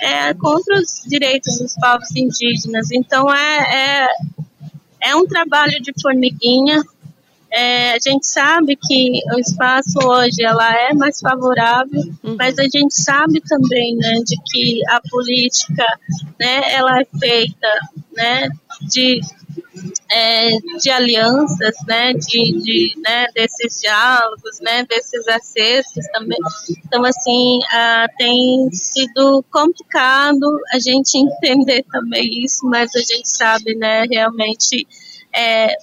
[0.00, 2.90] é, contra os direitos dos povos indígenas.
[2.90, 4.08] Então, é, é,
[5.10, 6.82] é um trabalho de formiguinha.
[7.52, 12.34] É, a gente sabe que o espaço hoje ela é mais favorável, uhum.
[12.38, 15.86] mas a gente sabe também, né, de que a política,
[16.40, 17.68] né, ela é feita,
[18.16, 18.48] né,
[18.90, 19.20] de
[20.10, 20.50] é,
[20.80, 26.38] de alianças, né, de, de né, desses diálogos, né, desses acessos também.
[26.86, 33.74] Então, assim, ah, tem sido complicado a gente entender também isso, mas a gente sabe,
[33.74, 34.86] né, realmente
[35.34, 35.74] é,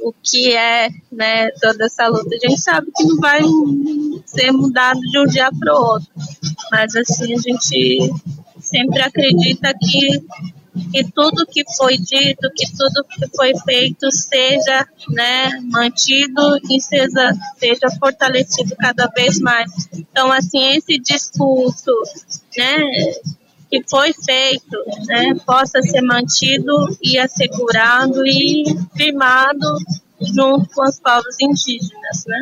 [0.00, 2.34] o que é, né, toda essa luta.
[2.34, 3.40] A gente sabe que não vai
[4.26, 6.08] ser mudado de um dia para o outro,
[6.70, 8.10] mas assim a gente
[8.60, 10.22] sempre acredita que
[10.92, 17.32] que tudo que foi dito, que tudo que foi feito seja né, mantido e seja,
[17.58, 19.70] seja fortalecido cada vez mais.
[19.92, 21.92] Então, assim, esse discurso
[22.56, 22.76] né,
[23.70, 28.64] que foi feito né, possa ser mantido e assegurado e
[28.96, 29.78] firmado
[30.20, 32.40] junto com os povos indígenas, né?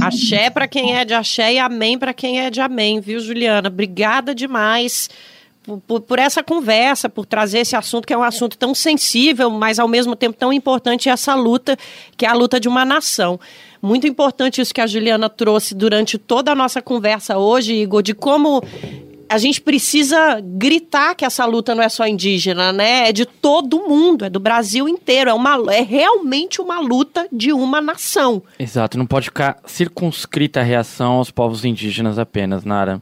[0.00, 3.68] Axé para quem é de axé e amém para quem é de amém, viu, Juliana?
[3.68, 5.10] Obrigada demais
[5.86, 9.78] por, por, essa conversa, por trazer esse assunto que é um assunto tão sensível, mas
[9.78, 11.76] ao mesmo tempo tão importante essa luta,
[12.16, 13.38] que é a luta de uma nação.
[13.82, 18.14] Muito importante isso que a Juliana trouxe durante toda a nossa conversa hoje, Igor, de
[18.14, 18.62] como
[19.30, 23.08] a gente precisa gritar que essa luta não é só indígena, né?
[23.08, 25.30] É de todo mundo, é do Brasil inteiro.
[25.30, 28.42] É, uma, é realmente uma luta de uma nação.
[28.58, 33.00] Exato, não pode ficar circunscrita a reação aos povos indígenas apenas, Nara.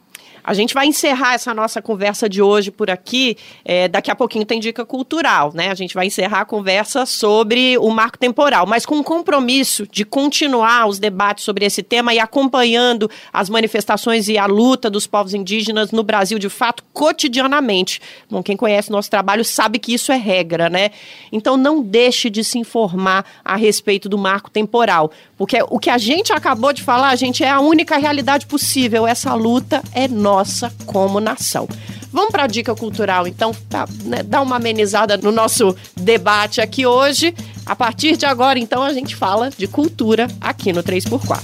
[0.48, 3.36] A gente vai encerrar essa nossa conversa de hoje por aqui.
[3.66, 5.70] É, daqui a pouquinho tem dica cultural, né?
[5.70, 10.06] A gente vai encerrar a conversa sobre o marco temporal, mas com o compromisso de
[10.06, 15.34] continuar os debates sobre esse tema e acompanhando as manifestações e a luta dos povos
[15.34, 18.00] indígenas no Brasil, de fato, cotidianamente.
[18.30, 20.92] Bom, quem conhece nosso trabalho sabe que isso é regra, né?
[21.30, 25.96] Então não deixe de se informar a respeito do marco temporal, porque o que a
[25.96, 29.06] gente acabou de falar, gente é a única realidade possível.
[29.06, 31.68] Essa luta é nossa como nação.
[32.12, 36.84] Vamos para a dica cultural, então, tá, né, dar uma amenizada no nosso debate aqui
[36.84, 37.32] hoje.
[37.64, 41.40] A partir de agora, então, a gente fala de cultura aqui no 3x4.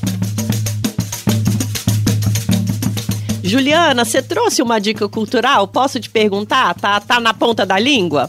[3.45, 5.69] Juliana, você trouxe uma dica cultural?
[5.69, 6.75] Posso te perguntar?
[6.75, 8.29] Tá, tá na ponta da língua?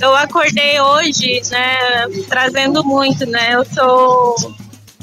[0.00, 3.54] Eu acordei hoje, né, trazendo muito, né?
[3.54, 4.34] Eu sou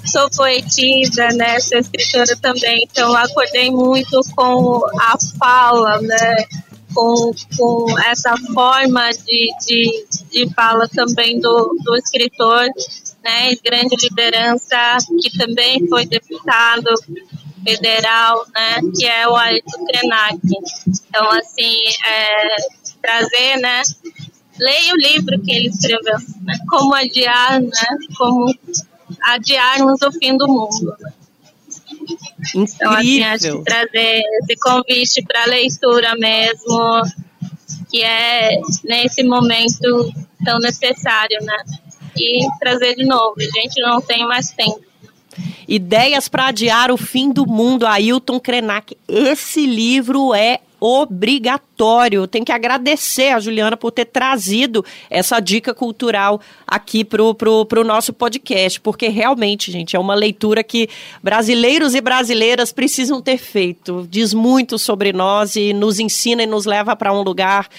[0.06, 1.60] sou poetisa, né?
[1.60, 6.46] Sou escritora também, então acordei muito com a fala, né?
[6.94, 12.68] Com, com essa forma de, de, de fala também do, do escritor,
[13.24, 13.56] né?
[13.64, 16.94] Grande liderança, que também foi deputado
[17.64, 20.40] federal, né, que é o Ayrton Krenak.
[20.88, 22.56] Então, assim, é,
[23.02, 23.82] trazer, né,
[24.60, 28.54] leia o livro que ele escreveu, né, como adiar, né, como
[29.24, 30.96] adiarmos o fim do mundo.
[32.54, 32.68] Incrível.
[32.76, 37.04] Então, assim, acho que trazer esse convite para leitura mesmo,
[37.90, 40.12] que é nesse momento
[40.44, 41.64] tão necessário, né?
[42.16, 44.82] E trazer de novo, gente, não tem mais tempo.
[45.68, 48.96] Ideias para adiar o fim do mundo, Ailton Krenak.
[49.08, 52.28] Esse livro é obrigatório.
[52.28, 57.86] Tem que agradecer a Juliana por ter trazido essa dica cultural aqui pro, pro, pro
[57.86, 60.90] nosso podcast, porque realmente, gente, é uma leitura que
[61.24, 64.06] brasileiros e brasileiras precisam ter feito.
[64.10, 67.70] Diz muito sobre nós e nos ensina e nos leva para um lugar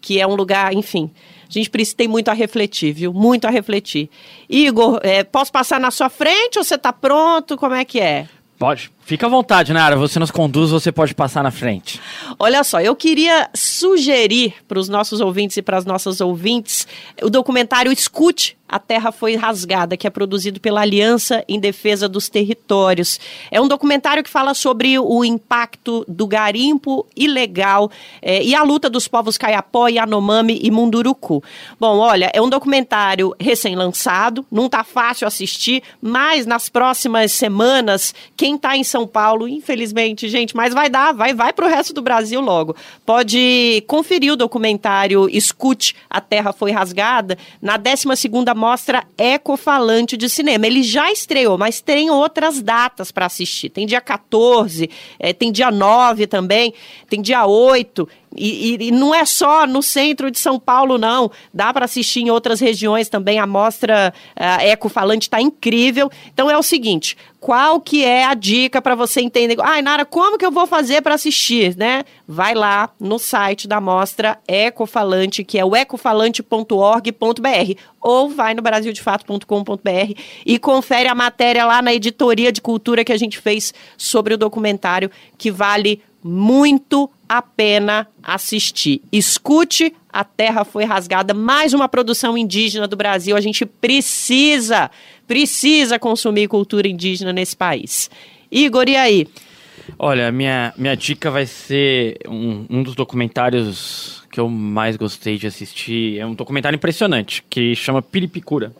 [0.00, 1.10] que é um lugar, enfim.
[1.48, 3.12] A gente precisa, tem muito a refletir, viu?
[3.12, 4.08] Muito a refletir.
[4.48, 7.56] Igor, é, posso passar na sua frente ou você está pronto?
[7.56, 8.28] Como é que é?
[8.56, 8.92] Pode.
[9.04, 9.96] Fica à vontade, Nara.
[9.96, 12.00] Você nos conduz, você pode passar na frente.
[12.38, 16.86] Olha só, eu queria sugerir para os nossos ouvintes e para as nossas ouvintes
[17.20, 22.30] o documentário Escute a Terra Foi Rasgada, que é produzido pela Aliança em Defesa dos
[22.30, 23.20] Territórios.
[23.50, 27.90] É um documentário que fala sobre o impacto do garimpo ilegal
[28.22, 31.44] eh, e a luta dos povos Caiapó, Yanomami e Munduruku.
[31.78, 38.54] Bom, olha, é um documentário recém-lançado, não está fácil assistir, mas nas próximas semanas, quem
[38.56, 42.02] está em São Paulo, infelizmente, gente, mas vai dar, vai, vai para o resto do
[42.02, 42.76] Brasil logo.
[43.06, 50.28] Pode conferir o documentário Escute A Terra Foi Rasgada na 12 segunda mostra Ecofalante de
[50.28, 50.66] Cinema.
[50.66, 53.70] Ele já estreou, mas tem outras datas para assistir.
[53.70, 56.74] Tem dia 14, é, tem dia 9 também,
[57.08, 58.06] tem dia 8.
[58.36, 61.30] E, e, e, não é só no centro de São Paulo, não.
[61.52, 63.38] Dá para assistir em outras regiões também.
[63.38, 66.10] A mostra uh, Ecofalante está incrível.
[66.32, 69.56] Então é o seguinte: qual que é a dica para você entender?
[69.60, 72.04] Ai, Nara, como que eu vou fazer para assistir, né?
[72.26, 80.20] Vai lá no site da mostra Ecofalante, que é o ecofalante.org.br, ou vai no brasildefato.com.br
[80.46, 84.38] e confere a matéria lá na editoria de cultura que a gente fez sobre o
[84.38, 89.02] documentário, que vale muito a pena assistir.
[89.10, 93.36] Escute, a terra foi rasgada, mais uma produção indígena do Brasil.
[93.36, 94.90] A gente precisa,
[95.26, 98.10] precisa consumir cultura indígena nesse país.
[98.50, 99.26] Igor, e aí?
[99.98, 105.46] Olha, minha, minha dica vai ser um, um dos documentários que eu mais gostei de
[105.46, 106.18] assistir.
[106.18, 108.72] É um documentário impressionante, que chama Piripicura.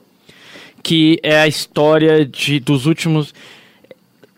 [0.83, 3.33] Que é a história de, dos últimos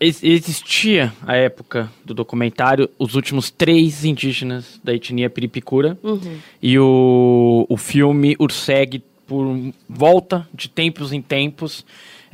[0.06, 6.38] existia a época do documentário os últimos três indígenas da etnia Piripicura uhum.
[6.62, 9.56] e o, o filme Urseg por
[9.88, 11.84] volta de tempos em tempos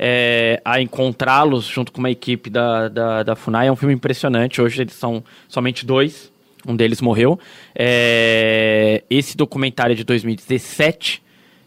[0.03, 3.67] é, a encontrá-los junto com uma equipe da, da, da, FUNAI.
[3.67, 4.59] É um filme impressionante.
[4.59, 6.31] Hoje eles são somente dois.
[6.67, 7.39] Um deles morreu.
[7.75, 11.21] É, esse documentário é de 2017.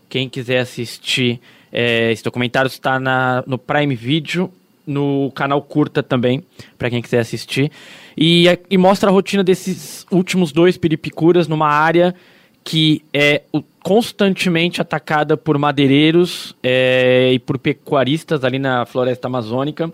[0.09, 1.41] Quem quiser assistir
[1.71, 4.53] é, esse documentário está na, no Prime Video
[4.87, 6.43] no canal Curta também,
[6.77, 7.71] para quem quiser assistir.
[8.17, 12.15] E, e, mostra a rotina desses últimos dois peripicuras numa área
[12.63, 13.43] que é
[13.83, 19.93] constantemente atacada por madeireiros é, e por pecuaristas ali na floresta amazônica.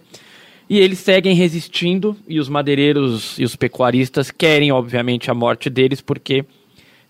[0.69, 6.01] E eles seguem resistindo, e os madeireiros e os pecuaristas querem, obviamente, a morte deles,
[6.01, 6.45] porque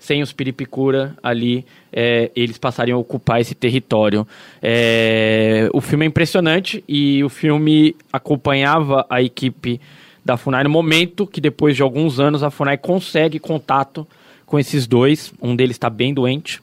[0.00, 4.26] sem os Piripicura ali, é, eles passariam a ocupar esse território.
[4.62, 9.78] É, o filme é impressionante e o filme acompanhava a equipe
[10.24, 14.06] da FUNAI no momento que, depois de alguns anos, a FUNAI consegue contato
[14.46, 15.34] com esses dois.
[15.40, 16.62] Um deles está bem doente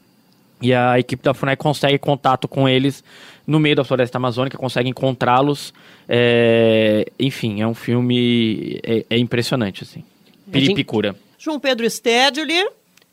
[0.60, 3.04] e a equipe da FUNAI consegue contato com eles
[3.46, 5.74] no meio da floresta amazônica, consegue encontrá-los.
[6.10, 10.04] É, enfim, é um filme é, é impressionante, assim.
[10.52, 11.16] Piripicura.
[11.38, 12.68] João Pedro Stedley,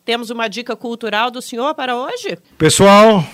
[0.05, 2.38] temos uma dica cultural do senhor para hoje?
[2.59, 3.24] Pessoal,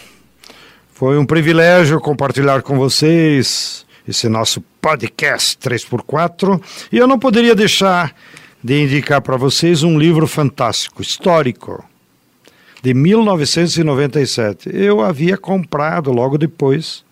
[0.92, 6.62] foi um privilégio compartilhar com vocês esse nosso podcast 3x4
[6.92, 8.14] e eu não poderia deixar
[8.62, 11.84] de indicar para vocês um livro fantástico, histórico,
[12.82, 14.70] de 1997.
[14.72, 17.04] Eu havia comprado logo depois.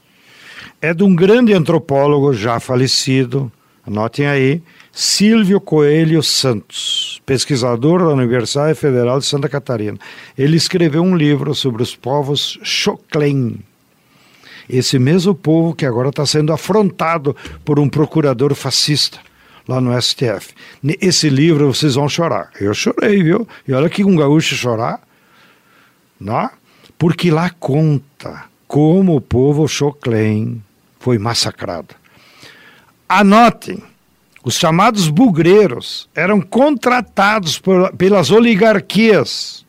[0.80, 3.50] É de um grande antropólogo já falecido,
[3.86, 9.98] anotem aí, Silvio Coelho Santos, pesquisador da Universidade Federal de Santa Catarina.
[10.36, 13.58] Ele escreveu um livro sobre os povos Xoclen.
[14.66, 19.18] Esse mesmo povo que agora está sendo afrontado por um procurador fascista
[19.68, 20.54] lá no STF.
[21.02, 22.50] Esse livro vocês vão chorar.
[22.58, 23.46] Eu chorei, viu?
[23.66, 24.98] E olha que um gaúcho chorar,
[26.18, 26.48] não?
[26.96, 30.62] Porque lá conta como o povo Xoclen
[30.98, 31.94] foi massacrado.
[33.06, 33.82] Anotem
[34.44, 39.64] Os chamados bugreiros eram contratados por, pelas oligarquias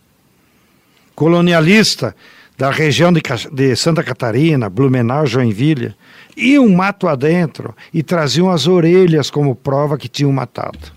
[1.15, 2.13] colonialistas
[2.57, 5.95] da região de, de, Santa Catarina, Blumenau, Joinville,
[6.36, 10.91] iam mato adentro e traziam as orelhas como prova que tinham matado.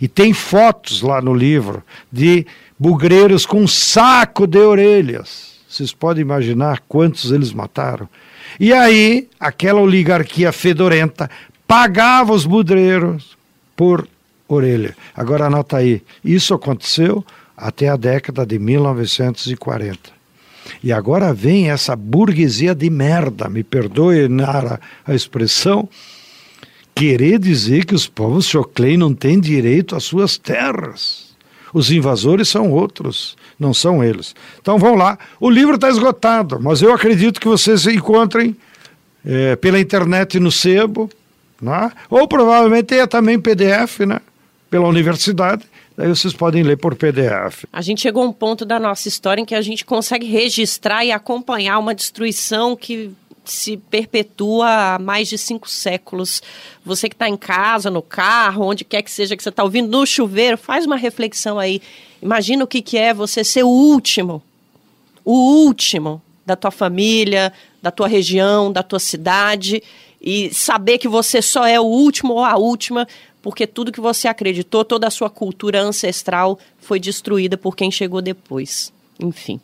[0.00, 2.46] E tem fotos lá no livro de
[2.78, 5.60] bugreiros com um saco de orelhas.
[5.68, 8.08] Vocês podem imaginar quantos eles mataram.
[8.58, 11.30] E aí, aquela oligarquia fedorenta
[11.70, 13.38] pagava os budreiros
[13.76, 14.08] por
[14.48, 14.96] orelha.
[15.14, 17.24] Agora anota aí, isso aconteceu
[17.56, 20.10] até a década de 1940.
[20.82, 25.88] E agora vem essa burguesia de merda, me perdoe Nara a expressão,
[26.92, 31.36] querer dizer que os povos Choclay não têm direito às suas terras.
[31.72, 34.34] Os invasores são outros, não são eles.
[34.60, 35.16] Então vamos lá.
[35.38, 38.56] O livro está esgotado, mas eu acredito que vocês encontrem
[39.24, 41.08] é, pela internet no sebo,
[41.60, 41.92] né?
[42.08, 44.20] ou provavelmente tenha também PDF, né?
[44.70, 45.64] pela universidade.
[45.96, 47.64] Daí vocês podem ler por PDF.
[47.72, 51.04] A gente chegou a um ponto da nossa história em que a gente consegue registrar
[51.04, 53.12] e acompanhar uma destruição que
[53.44, 56.42] se perpetua há mais de cinco séculos.
[56.84, 59.90] Você que está em casa, no carro, onde quer que seja que você está ouvindo,
[59.90, 61.82] no chuveiro, faz uma reflexão aí.
[62.22, 64.42] Imagina o que, que é você ser o último,
[65.24, 67.52] o último da tua família,
[67.82, 69.82] da tua região, da tua cidade
[70.20, 73.06] e saber que você só é o último ou a última,
[73.40, 78.20] porque tudo que você acreditou, toda a sua cultura ancestral foi destruída por quem chegou
[78.20, 78.92] depois.
[79.22, 79.60] Enfim.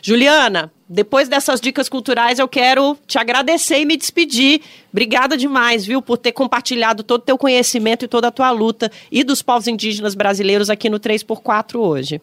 [0.00, 4.60] Juliana, depois dessas dicas culturais, eu quero te agradecer e me despedir.
[4.92, 8.90] Obrigada demais, viu, por ter compartilhado todo o teu conhecimento e toda a tua luta
[9.10, 12.20] e dos povos indígenas brasileiros aqui no 3x4 hoje.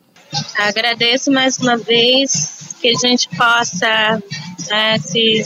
[0.58, 4.22] Agradeço mais uma vez que a gente possa
[4.70, 5.44] né, se,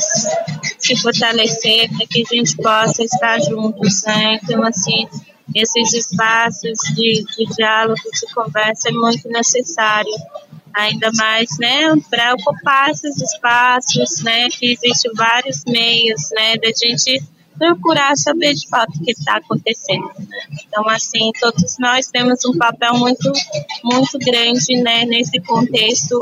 [0.78, 4.04] se fortalecer, para que a gente possa estar juntos.
[4.04, 4.40] Né?
[4.44, 5.08] Então, assim,
[5.54, 10.12] esses espaços de, de diálogo, de conversa é muito necessário
[10.74, 17.22] ainda mais, né, para ocupar esses espaços, né, que existem vários meios, né, da gente
[17.58, 20.10] procurar saber de fato o que está acontecendo.
[20.66, 23.32] Então, assim, todos nós temos um papel muito,
[23.84, 26.20] muito grande, né, nesse contexto,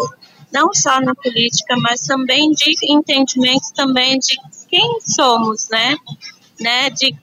[0.52, 4.38] não só na política, mas também de entendimento também de
[4.70, 5.96] quem somos, né,
[6.60, 7.16] né, de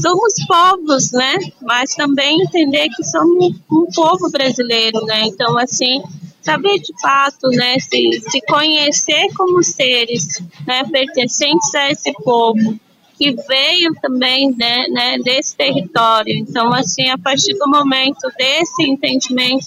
[0.00, 1.34] somos povos, né?
[1.60, 5.24] Mas também entender que somos um povo brasileiro, né?
[5.26, 6.02] Então, assim,
[6.40, 7.78] saber de fato, né?
[7.78, 10.84] Se, se conhecer como seres, né?
[10.84, 12.80] Pertencentes a esse povo
[13.22, 16.36] que veio também né, né, desse território.
[16.36, 19.66] Então, assim, a partir do momento desse entendimento,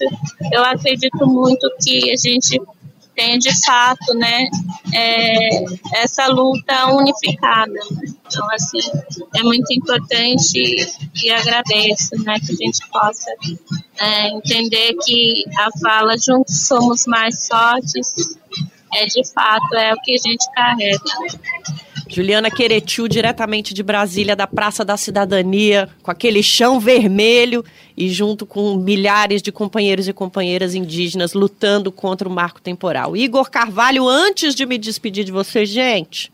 [0.52, 2.62] eu acredito muito que a gente
[3.16, 4.50] tem de fato, né,
[4.94, 5.50] é,
[6.02, 7.80] essa luta unificada.
[8.28, 8.80] Então, assim,
[9.38, 10.86] é muito importante
[11.24, 13.32] e agradeço, né, que a gente possa
[14.02, 18.38] é, entender que a fala juntos somos mais fortes,
[18.94, 21.00] é de fato é o que a gente carrega.
[22.16, 27.62] Juliana Queretiu, diretamente de Brasília, da Praça da Cidadania, com aquele chão vermelho
[27.98, 33.18] e junto com milhares de companheiros e companheiras indígenas lutando contra o marco temporal.
[33.18, 36.32] Igor Carvalho, antes de me despedir de vocês, gente,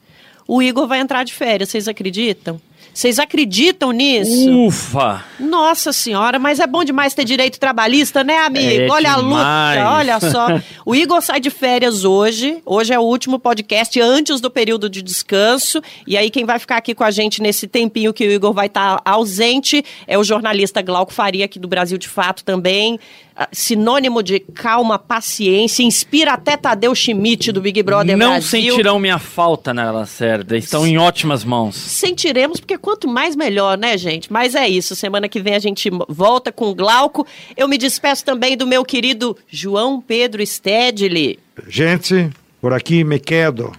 [0.48, 2.62] o Igor vai entrar de férias, vocês acreditam?
[2.94, 4.52] Vocês acreditam nisso?
[4.68, 5.24] Ufa!
[5.40, 8.82] Nossa senhora, mas é bom demais ter direito trabalhista, né, amigo?
[8.82, 9.78] É olha demais.
[9.80, 10.48] a luta, olha só.
[10.86, 12.62] O Igor sai de férias hoje.
[12.66, 15.82] Hoje é o último podcast antes do período de descanso.
[16.06, 18.66] E aí, quem vai ficar aqui com a gente nesse tempinho que o Igor vai
[18.66, 23.00] estar tá ausente é o jornalista Glauco Faria, aqui do Brasil de Fato também.
[23.52, 28.50] Sinônimo de calma, paciência, inspira até Tadeu Schmidt do Big Brother Não Brasil.
[28.72, 30.58] sentirão minha falta, Nara Lacerda.
[30.58, 31.76] Estão em ótimas mãos.
[31.76, 34.32] Sentiremos, porque quanto mais melhor, né, gente?
[34.32, 34.96] Mas é isso.
[34.96, 37.26] Semana que vem a gente volta com o Glauco.
[37.56, 41.40] Eu me despeço também do meu querido João Pedro Stedley.
[41.68, 42.30] Gente,
[42.60, 43.72] por aqui me quedo.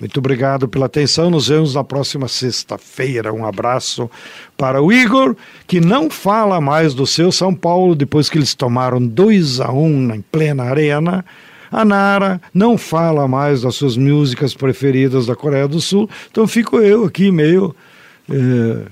[0.00, 1.30] Muito obrigado pela atenção.
[1.30, 3.32] Nos vemos na próxima sexta-feira.
[3.32, 4.10] Um abraço
[4.56, 5.36] para o Igor,
[5.66, 9.84] que não fala mais do seu São Paulo depois que eles tomaram 2 a 1
[9.84, 11.24] um em plena arena.
[11.70, 16.08] A Nara não fala mais das suas músicas preferidas da Coreia do Sul.
[16.30, 17.74] Então fico eu aqui meio
[18.30, 18.82] é,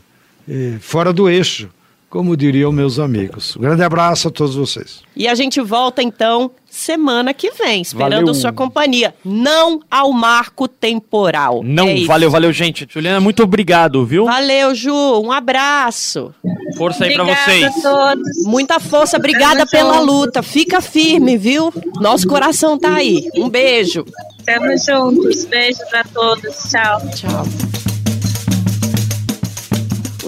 [0.48, 1.68] é, fora do eixo
[2.12, 3.56] como diriam meus amigos.
[3.56, 5.00] Um grande abraço a todos vocês.
[5.16, 8.34] E a gente volta então semana que vem, esperando Valeu.
[8.34, 9.14] sua companhia.
[9.24, 11.62] Não ao marco temporal.
[11.64, 12.06] Não, É isso.
[12.06, 12.86] valeu, valeu, gente.
[12.86, 14.26] Juliana, muito obrigado, viu?
[14.26, 14.92] Valeu, Ju.
[15.22, 16.34] Um abraço.
[16.76, 17.86] Força aí pra Obrigada vocês.
[17.86, 18.44] a todos.
[18.44, 20.12] Muita força, obrigada Tamo pela junto.
[20.12, 20.42] luta.
[20.42, 21.72] Fica firme, viu?
[21.98, 23.26] Nosso coração tá aí.
[23.38, 24.04] Um beijo.
[24.44, 25.46] Tamo juntos.
[25.46, 26.56] Beijos a todos.
[26.70, 27.00] Tchau.
[27.14, 27.81] Tchau.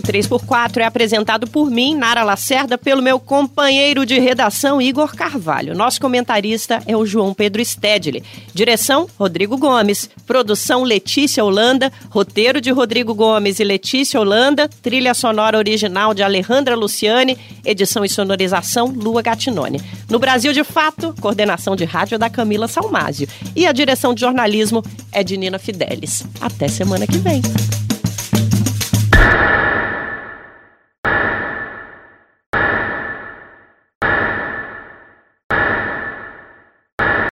[0.05, 5.75] O 3x4 é apresentado por mim, Nara Lacerda, pelo meu companheiro de redação, Igor Carvalho.
[5.75, 8.23] Nosso comentarista é o João Pedro Stedley.
[8.53, 10.11] Direção, Rodrigo Gomes.
[10.27, 11.91] Produção, Letícia Holanda.
[12.11, 14.69] Roteiro de Rodrigo Gomes e Letícia Holanda.
[14.83, 17.39] Trilha sonora original de Alejandra Luciane.
[17.65, 19.81] Edição e sonorização, Lua Gatinone.
[20.11, 23.27] No Brasil de Fato, coordenação de rádio da Camila Salmásio.
[23.57, 26.25] E a direção de jornalismo é de Nina Fidelis.
[26.43, 27.41] Até semana que vem.